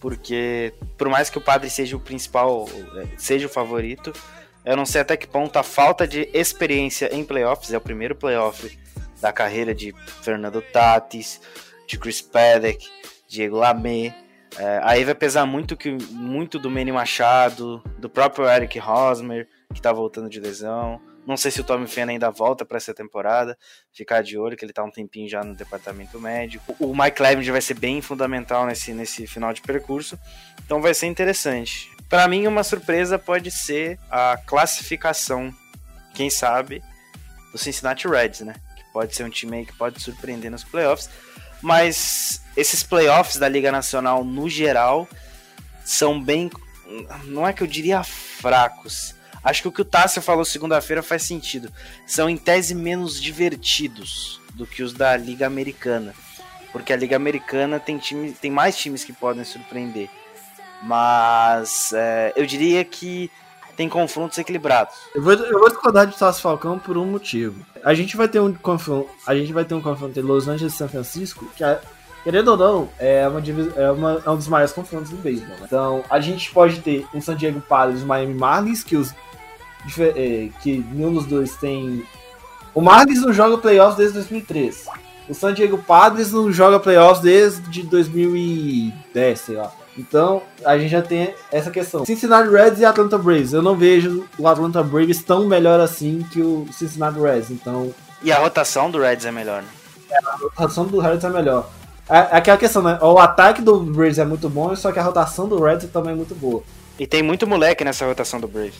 [0.00, 4.12] porque por mais que o Padre seja o principal, é, seja o favorito,
[4.68, 8.14] eu não sei até que ponto a falta de experiência em playoffs, é o primeiro
[8.14, 8.78] playoff
[9.18, 11.40] da carreira de Fernando Tatis,
[11.86, 12.86] de Chris Paddock,
[13.26, 14.14] Diego Lamé.
[14.58, 19.80] É, aí vai pesar muito que muito do Manny Machado, do próprio Eric Hosmer, que
[19.80, 21.00] tá voltando de lesão.
[21.26, 23.56] Não sei se o Tommy Fena ainda volta para essa temporada.
[23.90, 26.76] Ficar de olho, que ele tá um tempinho já no departamento médico.
[26.78, 30.18] O Mike Levinger vai ser bem fundamental nesse, nesse final de percurso.
[30.64, 31.90] Então vai ser interessante.
[32.08, 35.54] Para mim, uma surpresa pode ser a classificação,
[36.14, 36.82] quem sabe,
[37.52, 38.54] do Cincinnati Reds, né?
[38.76, 41.10] Que pode ser um time aí que pode surpreender nos playoffs.
[41.60, 45.06] Mas esses playoffs da Liga Nacional, no geral,
[45.84, 46.50] são bem.
[47.24, 49.14] Não é que eu diria fracos.
[49.44, 51.72] Acho que o que o Tássio falou segunda-feira faz sentido.
[52.06, 56.14] São em tese menos divertidos do que os da Liga Americana.
[56.72, 60.08] Porque a Liga Americana tem, time, tem mais times que podem surpreender.
[60.82, 63.30] Mas é, eu diria que
[63.76, 64.94] tem confrontos equilibrados.
[65.14, 67.64] Eu vou, eu vou discordar de Tassi Falcão por um motivo.
[67.84, 70.74] A gente vai ter um confronto, a gente vai ter um confronto entre Los Angeles
[70.74, 71.80] e São Francisco, que é,
[72.24, 73.40] querendo ou não, é, uma,
[73.76, 75.56] é, uma, é um dos maiores confrontos do beisebol.
[75.56, 75.62] Né?
[75.64, 79.14] Então, a gente pode ter um San Diego Padres e Miami Marlins, que os
[79.98, 82.04] é, que nenhum dos dois tem.
[82.74, 84.86] O Marlins não joga playoffs desde 2003.
[85.28, 89.72] O San Diego Padres não joga playoffs desde 2010, sei lá.
[89.98, 92.04] Então, a gente já tem essa questão.
[92.04, 93.52] Cincinnati Reds e Atlanta Braves.
[93.52, 97.50] Eu não vejo o Atlanta Braves tão melhor assim que o Cincinnati Reds.
[97.50, 97.92] Então.
[98.22, 99.68] E a rotação do Reds é melhor, né?
[100.10, 101.68] É, a rotação do Reds é melhor.
[102.08, 102.98] É, é aquela questão, né?
[103.02, 106.16] O ataque do Braves é muito bom, só que a rotação do Reds também é
[106.16, 106.62] muito boa.
[106.98, 108.74] E tem muito moleque nessa rotação do Braves.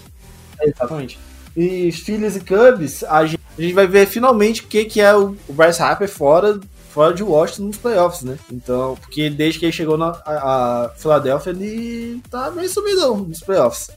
[0.60, 1.18] É, exatamente.
[1.56, 5.14] E Phillies e Cubs, a gente, a gente, vai ver finalmente o que, que é
[5.14, 6.60] o Bryce Harper fora
[6.90, 8.38] fora de Washington nos playoffs, né?
[8.50, 13.40] Então, porque desde que ele chegou na a, a Philadelphia, ele tá meio sumidão nos
[13.40, 13.90] playoffs.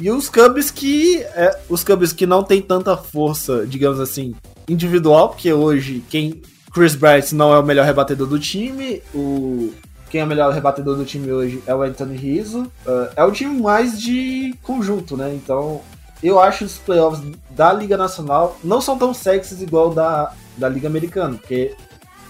[0.00, 1.22] E os Cubs que.
[1.34, 4.34] É, os Cubs que não tem tanta força, digamos assim,
[4.68, 6.40] individual, porque hoje quem.
[6.72, 9.02] Chris Bryant não é o melhor rebatedor do time.
[9.14, 9.72] O,
[10.10, 12.70] quem é o melhor rebatedor do time hoje é o Anthony Rizzo.
[12.86, 15.34] Uh, é o time mais de conjunto, né?
[15.34, 15.80] Então,
[16.22, 20.86] eu acho os playoffs da Liga Nacional não são tão sexys igual da, da Liga
[20.86, 21.74] Americana, porque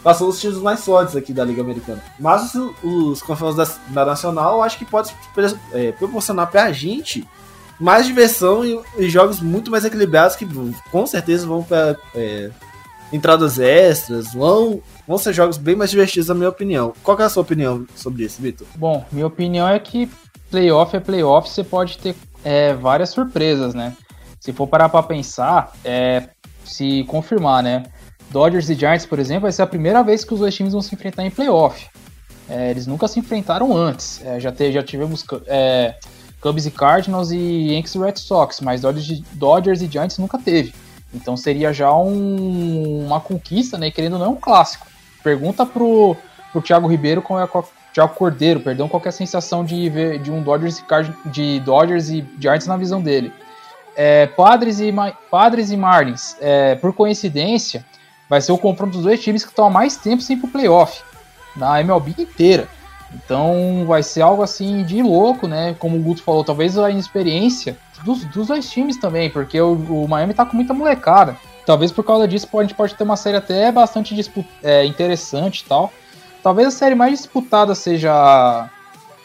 [0.03, 2.03] passou os times mais fortes aqui da Liga Americana.
[2.19, 5.15] Mas os, os da, da Nacional eu acho que pode
[5.73, 7.27] é, proporcionar pra gente
[7.79, 10.47] mais diversão e, e, jogos muito mais equilibrados que
[10.91, 12.51] com certeza vão para é,
[13.13, 16.93] entradas extras, vão, vão ser jogos bem mais divertidos, na minha opinião.
[17.03, 18.67] Qual é a sua opinião sobre isso, Vitor?
[18.77, 20.11] Bom, minha opinião é que
[20.51, 23.97] playoff é playoff, você pode ter é, várias surpresas, né?
[24.41, 26.29] Se for parar para pensar, é,
[26.65, 27.85] se confirmar, né?
[28.31, 30.83] Dodgers e Giants, por exemplo, vai ser a primeira vez que os dois times vão
[30.83, 31.87] se enfrentar em playoff.
[32.49, 34.25] É, eles nunca se enfrentaram antes.
[34.25, 35.95] É, já, te, já tivemos é,
[36.41, 40.73] Cubs e Cardinals e Yankees e Red Sox, mas Dodgers, Dodgers e Giants nunca teve.
[41.13, 43.91] Então seria já um, uma conquista, né?
[43.91, 44.87] Querendo ou não, é um clássico.
[45.23, 46.17] Pergunta pro,
[46.53, 47.49] pro Thiago Ribeiro qual é a
[47.93, 51.61] Thiago Cordeiro, perdão, qual é a sensação de ver de um Dodgers e, Card, de
[51.61, 53.33] Dodgers e Giants na visão dele.
[53.97, 54.95] É, Padres, e,
[55.31, 57.85] Padres e Marlins, é, por coincidência,
[58.29, 60.49] vai ser o confronto dos dois times que estão há mais tempo sem ir pro
[60.49, 61.03] playoff,
[61.57, 62.69] na MLB inteira.
[63.15, 65.75] Então vai ser algo assim de louco, né?
[65.79, 70.09] Como o Guto falou, talvez a inexperiência dos, dos dois times também, porque o, o,
[70.09, 71.37] Miami tá com muita molecada.
[71.65, 74.15] Talvez por causa disso a gente pode ter uma série até bastante
[74.63, 75.93] é, interessante e tal.
[76.43, 78.71] Talvez a série mais disputada seja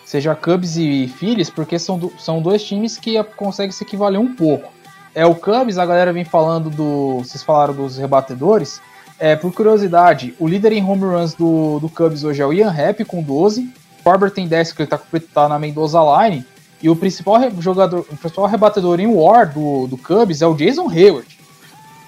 [0.05, 4.35] seja Cubs e Phillies, porque são, do, são dois times que conseguem se equivaler um
[4.35, 4.71] pouco.
[5.15, 7.19] É o Cubs, a galera vem falando do.
[7.19, 8.81] Vocês falaram dos rebatedores.
[9.19, 12.69] É, por curiosidade, o líder em home runs do, do Cubs hoje é o Ian
[12.69, 13.69] Happ com 12.
[14.03, 14.99] Farber tem 10, que ele tá,
[15.33, 16.45] tá na Mendoza Line.
[16.81, 20.89] E o principal jogador, o principal rebatedor em War do, do Cubs é o Jason
[20.89, 21.39] Hayward.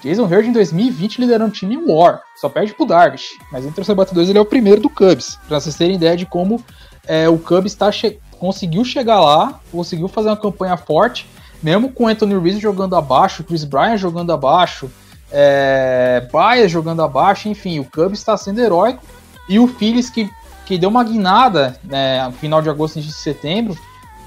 [0.02, 2.20] Jason Hayward em 2020 liderando o time em War.
[2.36, 3.30] Só perde pro Darvish.
[3.50, 5.38] Mas entre os rebatedores ele é o primeiro do Cubs.
[5.48, 6.62] Pra vocês terem ideia de como
[7.06, 11.26] é, o Cubs tá che conseguiu chegar lá, conseguiu fazer uma campanha forte,
[11.62, 14.90] mesmo com Anthony Rizzo jogando abaixo, Chris Bryant jogando abaixo,
[15.30, 19.02] é, Baia jogando abaixo, enfim, o Cubs está sendo heróico.
[19.48, 20.28] E o Phillies que,
[20.64, 23.76] que deu uma guinada né, no final de agosto e de setembro,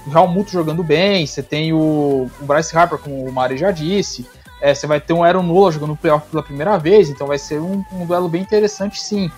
[0.06, 3.70] o Real Muto jogando bem, você tem o, o Bryce Harper, como o Mari já
[3.70, 4.26] disse,
[4.60, 7.60] é, você vai ter um Aaron Nola jogando playoff pela primeira vez, então vai ser
[7.60, 9.30] um, um, duelo bem interessante sim.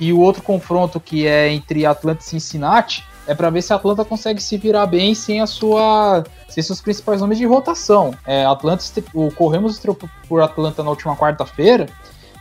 [0.00, 3.76] E o outro confronto que é entre Atlanta e Cincinnati é para ver se a
[3.76, 8.14] Atlanta consegue se virar bem sem a sua sem seus principais nomes de rotação.
[8.26, 9.80] É, Atlanta, o Corremos
[10.26, 11.86] por Atlanta na última quarta-feira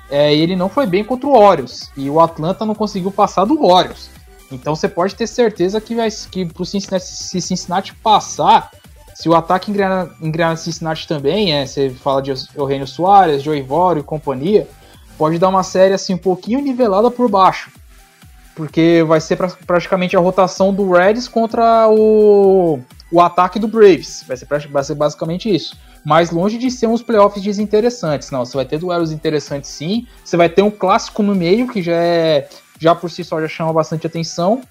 [0.09, 1.91] é, e ele não foi bem contra o Orioles.
[1.97, 4.09] E o Atlanta não conseguiu passar do Orioles.
[4.49, 8.71] Então você pode ter certeza que, vai, que pro Cincinnati, se Cincinnati passar,
[9.13, 13.99] se o ataque engrenar, engrenar Cincinnati também, é, você fala de Eugênio Soares, Joey Voro
[13.99, 14.69] e companhia,
[15.17, 17.71] pode dar uma série assim um pouquinho nivelada por baixo.
[18.57, 22.79] Porque vai ser pra, praticamente a rotação do Reds contra o,
[23.11, 24.25] o ataque do Braves.
[24.27, 25.77] Vai ser, vai ser basicamente isso.
[26.03, 28.31] Mas longe de ser uns playoffs desinteressantes.
[28.31, 30.07] Não, você vai ter duelos interessantes sim.
[30.25, 32.49] Você vai ter um clássico no meio, que já é.
[32.79, 34.61] Já por si só já chama bastante atenção.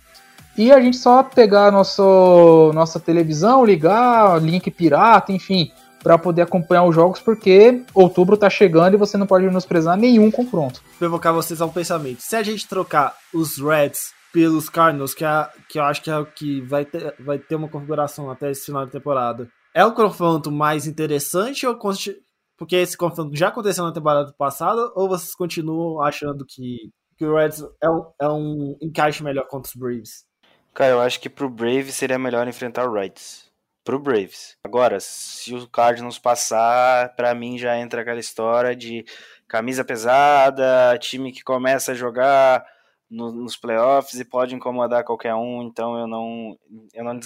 [0.58, 5.70] E a gente só pegar nosso, nossa televisão, ligar, link pirata, enfim,
[6.06, 10.30] para poder acompanhar os jogos, porque outubro tá chegando e você não pode menosprezar nenhum
[10.30, 10.80] confronto.
[11.00, 12.20] Provocar vocês a um pensamento.
[12.20, 16.16] Se a gente trocar os Reds pelos Cardinals, que, é, que eu acho que é
[16.16, 19.94] o que vai ter, vai ter uma configuração até esse final de temporada, é o
[19.94, 21.76] confronto mais interessante ou
[22.56, 26.88] porque esse confronto já aconteceu na temporada passada, ou vocês continuam achando que,
[27.18, 30.24] que o Reds é um, é um encaixe melhor contra os Braves?
[30.72, 33.45] Cara, eu acho que pro Braves seria melhor enfrentar o Reds
[33.86, 34.58] pro Braves.
[34.64, 39.04] Agora, se o Cardinals passar, para mim já entra aquela história de
[39.46, 42.66] camisa pesada, time que começa a jogar
[43.08, 46.58] no, nos playoffs e pode incomodar qualquer um, então eu não
[46.92, 47.20] eu não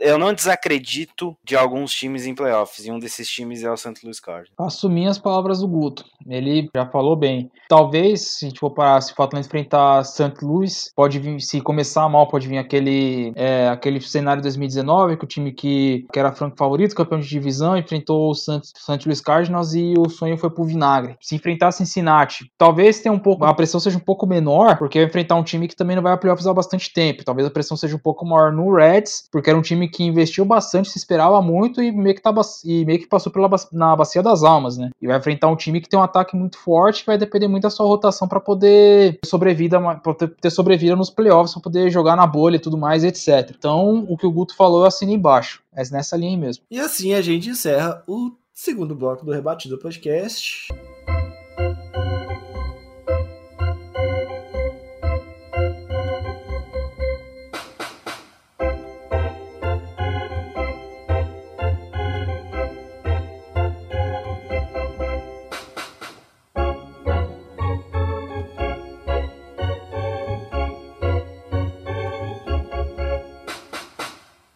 [0.00, 3.94] eu não desacredito de alguns times em playoffs, e um desses times é o St.
[4.02, 4.54] Louis Cardinals.
[4.58, 7.50] Assumi as palavras do Guto, ele já falou bem.
[7.68, 10.34] Talvez, se a gente for parar, se o Atlanta enfrentar St.
[10.42, 15.24] Louis, pode vir, se começar mal, pode vir aquele, é, aquele cenário de 2019, que
[15.24, 19.06] o time que, que era franco favorito, campeão de divisão, enfrentou o St.
[19.06, 21.16] Louis Cardinals e o sonho foi pro vinagre.
[21.20, 25.08] Se enfrentar Cincinnati, talvez tenha um pouco, a pressão seja um pouco menor, porque vai
[25.08, 27.24] enfrentar um time que também não vai a playoffs há bastante tempo.
[27.24, 30.44] Talvez a pressão seja um pouco maior no Reds, porque era um time que investiu
[30.44, 32.32] bastante, se esperava muito e meio que, tá,
[32.64, 34.90] e meio que passou pela, na bacia das almas, né?
[35.00, 37.64] E vai enfrentar um time que tem um ataque muito forte, que vai depender muito
[37.64, 42.26] da sua rotação para poder sobrevida, pra ter sobrevida nos playoffs, para poder jogar na
[42.26, 43.54] bolha e tudo mais, etc.
[43.56, 45.62] Então, o que o Guto falou, eu assino embaixo.
[45.74, 46.64] É nessa linha aí mesmo.
[46.70, 50.68] E assim a gente encerra o segundo bloco do Rebatido Podcast.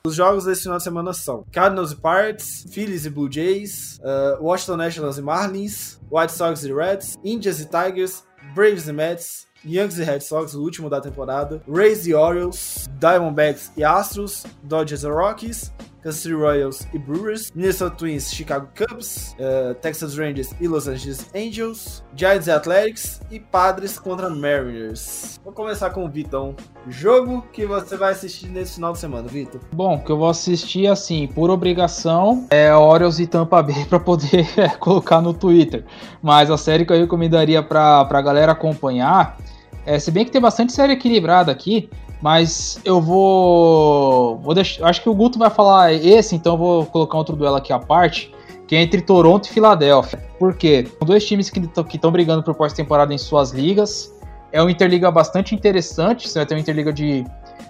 [0.06, 4.44] Os jogos desse final de semana são Cardinals e Pirates, Phillies e Blue Jays, uh,
[4.44, 8.22] Washington Nationals e Marlins, White Sox e Reds, Indians e Tigers,
[8.54, 13.72] Braves e Mets, Yankees e Red Sox, o último da temporada, Rays e Orioles, Diamondbacks
[13.78, 15.72] e Astros, Dodgers e Rockies,
[16.04, 21.30] Kansas City Royals e Brewers, Minnesota Twins, Chicago Cubs, uh, Texas Rangers e Los Angeles
[21.34, 25.40] Angels, Giants e Athletics e Padres contra Mariners.
[25.42, 26.54] Vou começar com o Vitão.
[26.88, 29.62] Jogo que você vai assistir nesse final de semana, Vitor?
[29.72, 34.46] Bom, que eu vou assistir assim, por obrigação, é Orioles e Tampa Bay para poder
[34.58, 35.86] é, colocar no Twitter.
[36.22, 39.38] Mas a série que eu recomendaria para a galera acompanhar,
[39.86, 41.88] é, se bem que tem bastante série equilibrada aqui,
[42.24, 44.38] mas eu vou.
[44.38, 47.56] vou deixar, acho que o Guto vai falar esse, então eu vou colocar outro duelo
[47.56, 48.34] aqui à parte,
[48.66, 50.24] que é entre Toronto e Filadélfia.
[50.38, 50.88] Por quê?
[50.98, 54.10] São dois times que estão brigando por pós-temporada em suas ligas.
[54.50, 56.26] É uma interliga bastante interessante.
[56.26, 57.26] Você vai ter uma interliga de,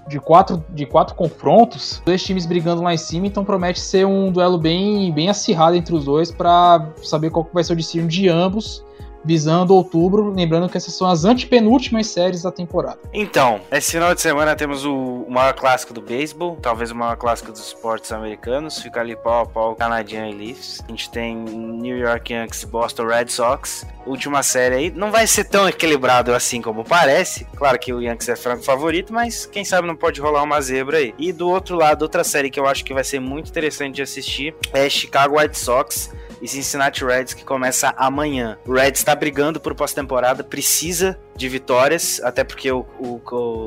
[0.07, 2.01] de, quatro, de quatro confrontos.
[2.07, 5.97] Dois times brigando lá em cima, então promete ser um duelo bem, bem acirrado entre
[5.97, 8.85] os dois para saber qual vai ser o destino de ambos
[9.25, 12.99] visando outubro, lembrando que essas são as antepenúltimas séries da temporada.
[13.13, 17.51] Então, esse final de semana temos o, maior clássico do beisebol, talvez o maior clássico
[17.51, 20.83] dos esportes americanos, fica ali pau a pau Canadian e Leafs.
[20.87, 23.87] A gente tem New York Yankees Boston Red Sox.
[24.07, 27.47] Última série aí, não vai ser tão equilibrado assim como parece.
[27.57, 30.99] Claro que o Yankees é franco favorito, mas quem sabe não pode rolar uma zebra
[30.99, 31.15] aí.
[31.19, 34.03] E do outro lado, outra série que eu acho que vai ser muito interessante de
[34.03, 36.11] assistir é Chicago White Sox
[36.45, 38.59] e Cincinnati Reds que começa amanhã.
[38.67, 43.21] O Reds está brigando por pós-temporada, precisa de vitórias, até porque o, o,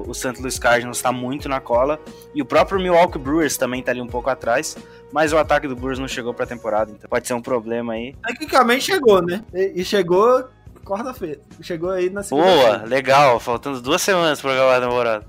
[0.07, 0.39] o St.
[0.39, 1.99] Louis Cardinals está muito na cola
[2.35, 4.77] e o próprio Milwaukee Brewers também está ali um pouco atrás.
[5.11, 7.93] Mas o ataque do Brewers não chegou para a temporada, então pode ser um problema
[7.93, 8.15] aí.
[8.25, 9.43] Tecnicamente chegou, né?
[9.53, 10.49] E chegou
[10.83, 11.41] quarta-feira.
[11.61, 12.47] Chegou aí na segunda.
[12.47, 13.39] Boa, legal.
[13.39, 15.25] Faltando duas semanas para acabar a temporada.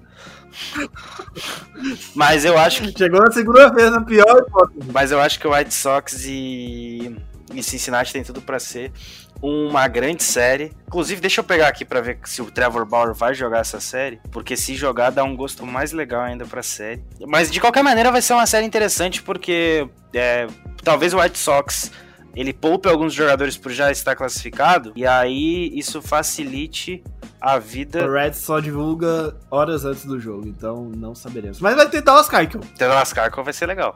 [2.15, 2.99] Mas eu acho que.
[2.99, 4.91] Chegou na segunda-feira, na pior hipótese.
[4.93, 7.17] Mas eu acho que o White Sox e
[7.55, 8.93] e Cincinnati tem tudo para ser
[9.41, 10.73] uma grande série.
[10.87, 14.21] Inclusive, deixa eu pegar aqui para ver se o Trevor Bauer vai jogar essa série,
[14.31, 17.03] porque se jogar dá um gosto mais legal ainda para a série.
[17.27, 20.47] Mas de qualquer maneira vai ser uma série interessante porque é,
[20.83, 21.91] talvez o White Sox
[22.35, 27.03] ele poupe alguns jogadores por já estar classificado e aí isso facilite
[27.41, 28.05] a vida.
[28.07, 31.61] O Red só divulga horas antes do jogo, então não saberemos.
[31.61, 32.61] Mas vai ter Dallas Keuchel.
[32.77, 33.95] Dallas Keuchel vai ser legal.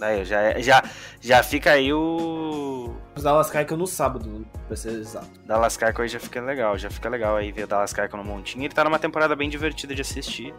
[0.00, 0.82] Aí, já, já,
[1.20, 2.94] já fica aí o.
[3.14, 5.28] Os Dallas Keuchel no sábado, pra ser exato.
[5.44, 8.24] Dallas Keuchel aí já fica legal, já fica legal aí ver o Dallas Keuchel no
[8.24, 8.64] montinho.
[8.64, 10.54] Ele tá numa temporada bem divertida de assistir.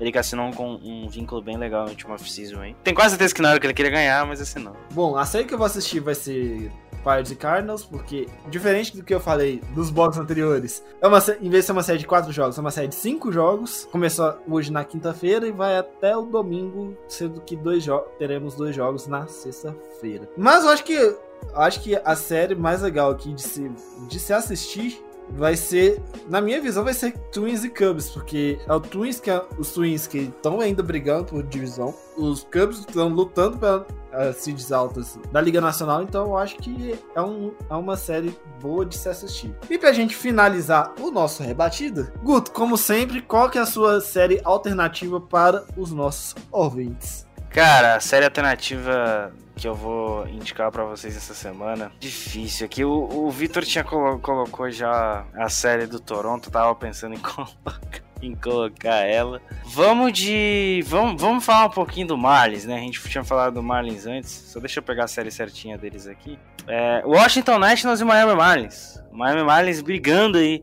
[0.00, 2.74] Ele que assinou com um vínculo bem legal no último off-season aí.
[2.82, 4.74] Tem quase certeza que na hora que ele queria ganhar, mas assinou.
[4.92, 6.72] Bom, a série que eu vou assistir vai ser
[7.02, 11.50] Pirates e Cardinals, porque, diferente do que eu falei dos blocos anteriores, é uma, em
[11.50, 13.88] vez de ser uma série de quatro jogos, é uma série de cinco jogos.
[13.90, 17.84] Começou hoje na quinta-feira e vai até o domingo, sendo que dois
[18.18, 20.28] teremos dois jogos na sexta-feira.
[20.36, 21.16] Mas eu acho que
[21.54, 23.70] acho que a série mais legal aqui de se,
[24.08, 25.02] de se assistir
[25.32, 29.30] vai ser, na minha visão, vai ser Twins e Cubs, porque é o Twins que
[29.30, 34.32] é, os Twins que estão ainda brigando por divisão, os Cubs estão lutando pelas uh,
[34.34, 38.84] seeds altas da Liga Nacional, então eu acho que é, um, é uma série boa
[38.84, 39.54] de se assistir.
[39.68, 44.00] E pra gente finalizar o nosso rebatido, Guto, como sempre, qual que é a sua
[44.00, 47.26] série alternativa para os nossos ouvintes?
[47.50, 51.92] Cara, a série alternativa que eu vou indicar para vocês essa semana.
[52.00, 52.64] Difícil.
[52.64, 57.18] Aqui o, o Vitor tinha colo colocou já a série do Toronto, tava pensando em
[57.18, 57.80] colocar,
[58.22, 59.42] em colocar ela.
[59.66, 60.82] Vamos de.
[60.86, 62.76] Vamos, vamos falar um pouquinho do Marlins, né?
[62.76, 64.30] A gente tinha falado do Marlins antes.
[64.30, 66.38] Só deixa eu pegar a série certinha deles aqui.
[66.66, 68.98] É, Washington Nationals e Miami Marlins.
[69.12, 70.62] Miami Marlins brigando aí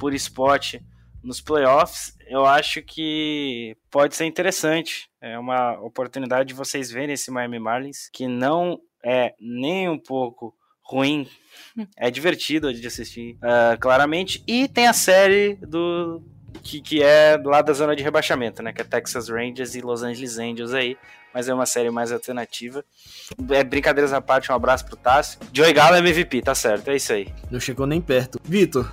[0.00, 0.74] por spot
[1.22, 5.06] nos playoffs, eu acho que pode ser interessante.
[5.20, 10.54] É uma oportunidade de vocês verem esse Miami Marlins, que não é nem um pouco
[10.82, 11.28] ruim.
[11.94, 14.42] É divertido de assistir, uh, claramente.
[14.46, 16.22] E tem a série do
[16.62, 18.72] que, que é lá da zona de rebaixamento, né?
[18.72, 20.96] Que é Texas Rangers e Los Angeles Angels aí.
[21.34, 22.82] Mas é uma série mais alternativa.
[23.50, 25.38] É brincadeiras à parte, um abraço pro Tássio.
[25.52, 27.28] Joey Gallo é MVP, tá certo, é isso aí.
[27.50, 28.38] Não chegou nem perto.
[28.42, 28.90] Vitor,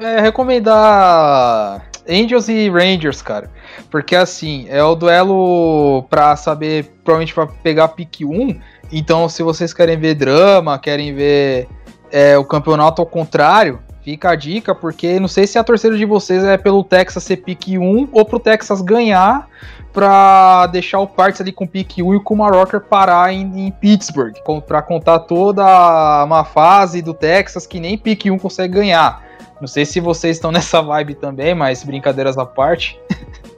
[0.00, 3.50] É, recomendar Angels e Rangers, cara.
[3.90, 8.58] Porque assim, é o duelo pra saber, provavelmente pra pegar pique 1.
[8.92, 11.68] Então, se vocês querem ver drama, querem ver
[12.10, 16.04] é, o campeonato ao contrário, fica a dica, porque não sei se a torcida de
[16.04, 19.46] vocês é pelo Texas ser pique 1 ou pro Texas ganhar
[19.92, 23.70] pra deixar o Parts ali com pique 1 e com o Rocker parar em, em
[23.70, 24.34] Pittsburgh.
[24.44, 29.29] com- Pra contar toda uma fase do Texas que nem pique 1 consegue ganhar.
[29.60, 32.98] Não sei se vocês estão nessa vibe também, mas brincadeiras à parte.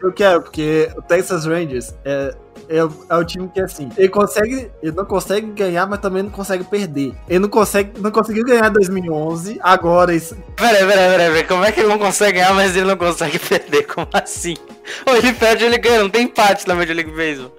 [0.02, 2.34] eu quero, porque o Texas Rangers é,
[2.68, 6.22] é, o- é o time que, assim, ele consegue, ele não consegue ganhar, mas também
[6.24, 7.12] não consegue perder.
[7.28, 11.44] Ele não consegue, não conseguiu ganhar em 2011, agora isso, Peraí, peraí, peraí, peraí.
[11.44, 13.84] Como é que ele não consegue ganhar, mas ele não consegue perder?
[13.86, 14.56] Como assim?
[15.06, 17.52] Ou ele perde ou ele ganha, não tem empate na Major League Baseball.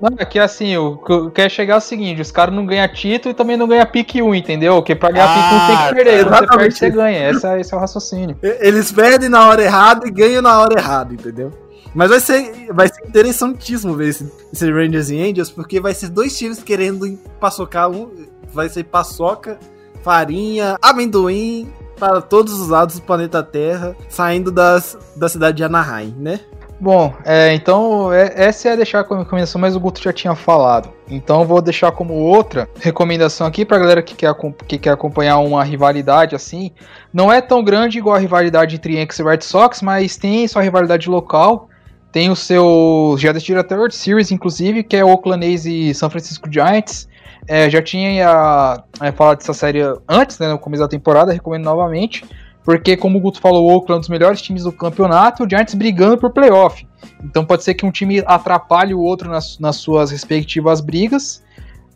[0.00, 2.64] Não, é que assim, o que eu quero chegar é o seguinte, os caras não
[2.64, 4.76] ganham título e também não ganham pique 1, entendeu?
[4.76, 6.16] Porque pra ganhar pique 1 tem Ah, que perder, tá.
[6.16, 7.30] você perde, Exatamente você ganha.
[7.30, 8.36] Esse é, esse é o raciocínio.
[8.42, 11.52] eles perdem na hora errada e ganham na hora errada, entendeu?
[11.94, 16.10] Mas vai ser, vai ser interessantíssimo ver esse, esse Rangers e Angels, porque vai ser
[16.10, 18.10] dois times querendo paçocar um.
[18.52, 19.58] Vai ser paçoca,
[20.02, 21.68] farinha, amendoim
[21.98, 26.38] para todos os lados do planeta Terra, saindo das, da cidade de Anaheim, né?
[26.80, 30.90] Bom, é, então é- essa é deixar como recomendação, mas o Guto já tinha falado.
[31.10, 34.32] Então vou deixar como outra recomendação aqui pra galera que quer,
[34.66, 36.70] que quer acompanhar uma rivalidade assim.
[37.12, 40.62] Não é tão grande igual a rivalidade entre Yankees e Red Sox, mas tem sua
[40.62, 41.68] rivalidade local.
[42.12, 43.16] Tem o seu.
[43.18, 47.08] Já decidiram até World Series, inclusive, que é Oakland A's e San Francisco Giants.
[47.46, 52.24] É, já tinha é, falado dessa série antes, né, no começo da temporada, recomendo novamente.
[52.68, 55.46] Porque, como o Guto falou, o Oakland é um dos melhores times do campeonato e
[55.46, 56.86] o Giants brigando por playoff.
[57.24, 61.42] Então pode ser que um time atrapalhe o outro nas, nas suas respectivas brigas.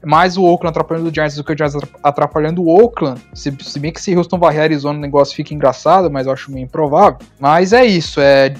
[0.03, 3.21] Mais o Oakland atrapalhando o Giants do que o Giants atrapalhando o Oakland.
[3.35, 6.51] Se, se bem que se Houston varrer Arizona o negócio fica engraçado, mas eu acho
[6.51, 7.19] meio improvável.
[7.39, 8.55] Mas é isso, é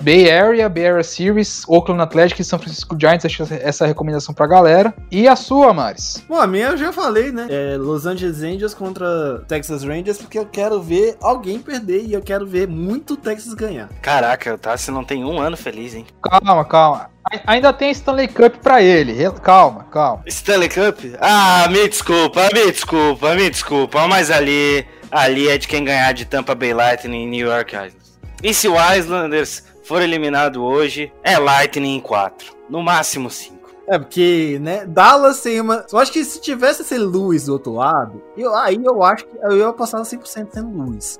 [0.00, 3.86] Bay Area, Bay Area Series, Oakland Athletic e São Francisco Giants, acho essa- essa é
[3.86, 4.94] a recomendação pra galera.
[5.10, 6.22] E a sua, Maris?
[6.28, 7.46] Bom, a minha eu já falei, né?
[7.50, 12.20] É Los Angeles Angels contra Texas Rangers, porque eu quero ver alguém perder e eu
[12.22, 13.88] quero ver muito Texas ganhar.
[14.02, 16.06] Caraca, o Tassi não tem um ano feliz, hein?
[16.22, 17.10] Calma, calma.
[17.46, 19.30] Ainda tem Stanley Cup pra ele.
[19.42, 20.22] Calma, calma.
[20.26, 20.98] Stanley Cup?
[21.20, 24.08] Ah, me desculpa, me desculpa, me desculpa.
[24.08, 28.08] Mas ali, ali é de quem ganhar de Tampa Bay Lightning e New York Islanders.
[28.42, 32.54] E se o Islanders for eliminado hoje, é Lightning em 4.
[32.68, 33.56] No máximo 5.
[33.86, 35.86] É, porque, né, Dallas tem uma.
[35.90, 39.34] Eu acho que se tivesse esse Lewis do outro lado, eu, aí eu acho que
[39.40, 41.18] eu ia passar 100% sem Lewis.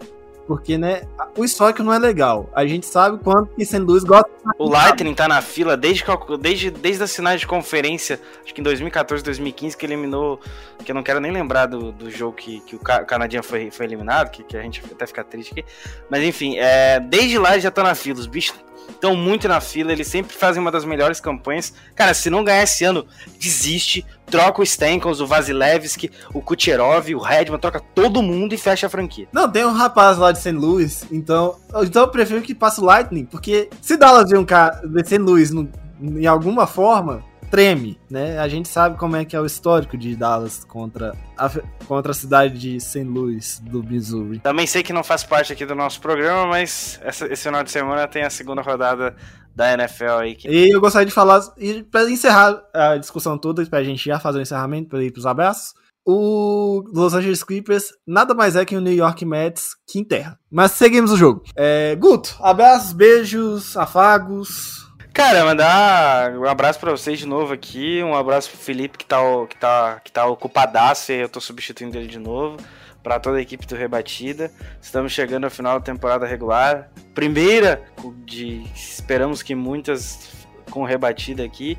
[0.49, 1.03] Porque, né,
[1.37, 2.49] o histórico não é legal.
[2.55, 3.79] A gente sabe quanto que St.
[3.81, 4.31] Louis gosta.
[4.59, 6.03] O Lightning tá na fila desde,
[6.41, 10.41] desde, desde as finais de conferência, acho que em 2014, 2015, que eliminou.
[10.83, 13.71] Que eu não quero nem lembrar do, do jogo que, que o Ca- Canadian foi,
[13.71, 15.65] foi eliminado, que, que a gente até fica triste aqui.
[16.09, 18.19] Mas enfim, é, desde lá já estão na fila.
[18.19, 18.57] Os bichos
[18.89, 21.75] estão muito na fila, eles sempre fazem uma das melhores campanhas.
[21.95, 23.07] Cara, se não ganhar esse ano,
[23.39, 28.87] desiste, troca o Stankos, o Vasilevski, o Kucherov, o Redman, troca todo mundo e fecha
[28.87, 29.27] a franquia.
[29.33, 30.53] Não, tem um rapaz lá de St.
[30.53, 31.57] Louis, então.
[31.83, 35.19] Então eu prefiro que passe o Lightning, porque se Dallas ver um cara de St.
[35.19, 35.69] Louis no-
[36.01, 38.39] em alguma forma, treme, né?
[38.39, 41.51] A gente sabe como é que é o histórico de Dallas contra a,
[41.87, 43.05] contra a cidade de St.
[43.05, 44.39] Louis, do Missouri.
[44.41, 47.71] Também sei que não faz parte aqui do nosso programa, mas essa- esse final de
[47.71, 49.15] semana tem a segunda rodada
[49.55, 50.35] da NFL aí.
[50.37, 50.49] Que...
[50.49, 54.39] E eu gostaria de falar, e para encerrar a discussão toda, pra gente já fazer
[54.39, 55.75] o encerramento, para ir pros abraços,
[56.07, 60.39] o Los Angeles Clippers nada mais é que o New York Mets que enterra.
[60.51, 61.43] Mas seguimos o jogo.
[61.55, 64.78] É, Guto, abraços, beijos, afagos.
[65.19, 69.19] Cara, mandar um abraço pra vocês de novo aqui, um abraço pro Felipe que tá,
[69.49, 72.57] que tá, que tá ocupadaço e eu tô substituindo ele de novo.
[73.03, 74.49] Pra toda a equipe do Rebatida.
[74.81, 76.89] Estamos chegando ao final da temporada regular.
[77.17, 77.83] Primeira
[78.25, 78.63] de.
[78.73, 81.77] Esperamos que muitas com rebatida aqui.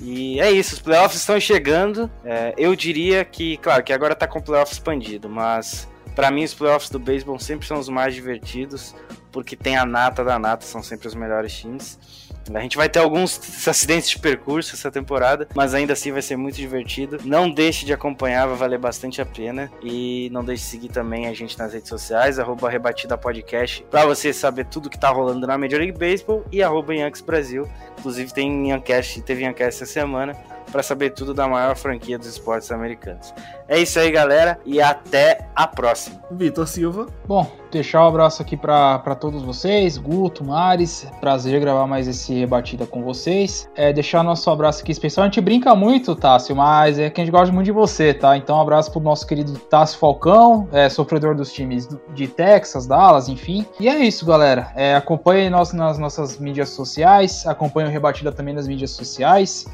[0.00, 2.10] E é isso, os playoffs estão chegando.
[2.24, 6.52] É, eu diria que, claro, que agora tá com playoff expandido, mas pra mim os
[6.52, 8.92] playoffs do beisebol sempre são os mais divertidos,
[9.30, 12.31] porque tem a nata da nata, são sempre os melhores times.
[12.52, 16.36] A gente vai ter alguns acidentes de percurso essa temporada, mas ainda assim vai ser
[16.36, 17.18] muito divertido.
[17.24, 19.70] Não deixe de acompanhar, vai valer bastante a pena.
[19.82, 24.06] E não deixe de seguir também a gente nas redes sociais, arroba Rebatida Podcast, pra
[24.06, 27.68] você saber tudo que tá rolando na Major League Baseball e arroba Yankees Brasil.
[27.98, 30.36] Inclusive tem Yancast, teve Yancast essa semana
[30.72, 33.32] para saber tudo da maior franquia dos esportes americanos.
[33.68, 36.20] É isso aí, galera, e até a próxima.
[36.30, 37.06] Vitor Silva.
[37.26, 42.86] Bom, deixar um abraço aqui para todos vocês, Guto, Mares, prazer gravar mais esse rebatida
[42.86, 43.68] com vocês.
[43.76, 45.24] É, deixar nosso abraço aqui especial.
[45.24, 48.36] A gente brinca muito, Tássio, mas é que a gente gosta muito de você, tá?
[48.36, 53.28] Então, um abraço pro nosso querido Tássio Falcão, é, sofredor dos times de Texas, Dallas,
[53.28, 53.66] enfim.
[53.78, 54.72] E é isso, galera.
[54.74, 59.66] É, acompanhe nós nas nossas mídias sociais, acompanhe o Rebatida também nas mídias sociais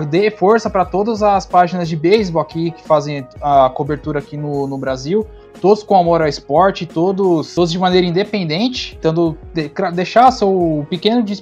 [0.00, 4.66] dê força para todas as páginas de beisebol aqui que fazem a cobertura aqui no,
[4.66, 5.26] no Brasil.
[5.60, 11.22] Todos com amor ao esporte, todos, todos de maneira independente, tentando de, deixar seu pequeno
[11.22, 11.40] de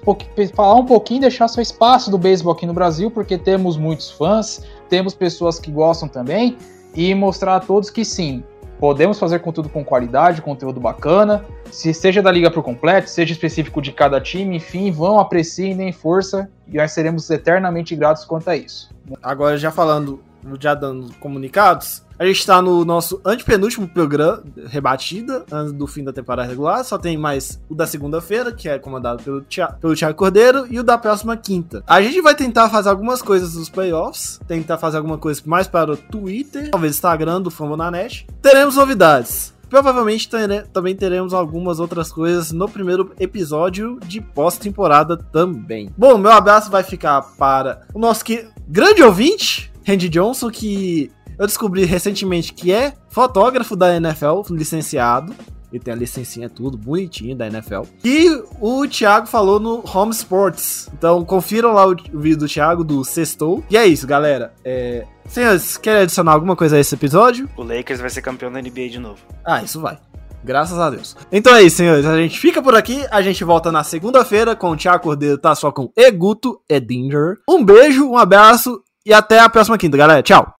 [0.54, 4.62] falar um pouquinho, deixar seu espaço do beisebol aqui no Brasil, porque temos muitos fãs,
[4.88, 6.56] temos pessoas que gostam também,
[6.94, 8.44] e mostrar a todos que sim,
[8.82, 13.80] podemos fazer conteúdo com qualidade, conteúdo bacana, se seja da liga por completo, seja específico
[13.80, 18.56] de cada time, enfim, vão, apreciem, deem força e nós seremos eternamente gratos quanto a
[18.56, 18.90] isso.
[19.22, 20.20] Agora já falando,
[20.58, 26.12] já dando comunicados, a gente está no nosso antepenúltimo programa, rebatida, antes do fim da
[26.12, 26.84] temporada regular.
[26.84, 30.78] Só tem mais o da segunda-feira, que é comandado pelo Thiago, pelo Thiago Cordeiro, e
[30.78, 31.82] o da próxima quinta.
[31.84, 35.90] A gente vai tentar fazer algumas coisas nos playoffs, tentar fazer alguma coisa mais para
[35.90, 38.24] o Twitter, talvez Instagram do Fambonanet.
[38.40, 39.52] Teremos novidades.
[39.68, 45.90] Provavelmente tere também teremos algumas outras coisas no primeiro episódio de pós-temporada também.
[45.98, 48.46] Bom, meu abraço vai ficar para o nosso que...
[48.68, 55.34] grande ouvinte, Randy Johnson, que eu descobri recentemente que é fotógrafo da NFL, licenciado.
[55.72, 57.82] Ele tem a licencinha tudo, bonitinho da NFL.
[58.04, 58.28] E
[58.60, 60.90] o Thiago falou no Home Sports.
[60.92, 63.64] Então confiram lá o vídeo do Thiago do Sextou.
[63.70, 64.52] E é isso, galera.
[64.62, 65.06] É...
[65.26, 67.48] Senhores, querem adicionar alguma coisa a esse episódio?
[67.56, 69.20] O Lakers vai ser campeão da NBA de novo.
[69.42, 69.96] Ah, isso vai.
[70.44, 71.16] Graças a Deus.
[71.30, 72.04] Então é isso, senhores.
[72.04, 73.06] A gente fica por aqui.
[73.10, 77.38] A gente volta na segunda-feira com o Thiago Cordeiro, tá só com Eguto Edinger.
[77.48, 80.22] Um beijo, um abraço e até a próxima quinta, galera.
[80.22, 80.54] Tchau.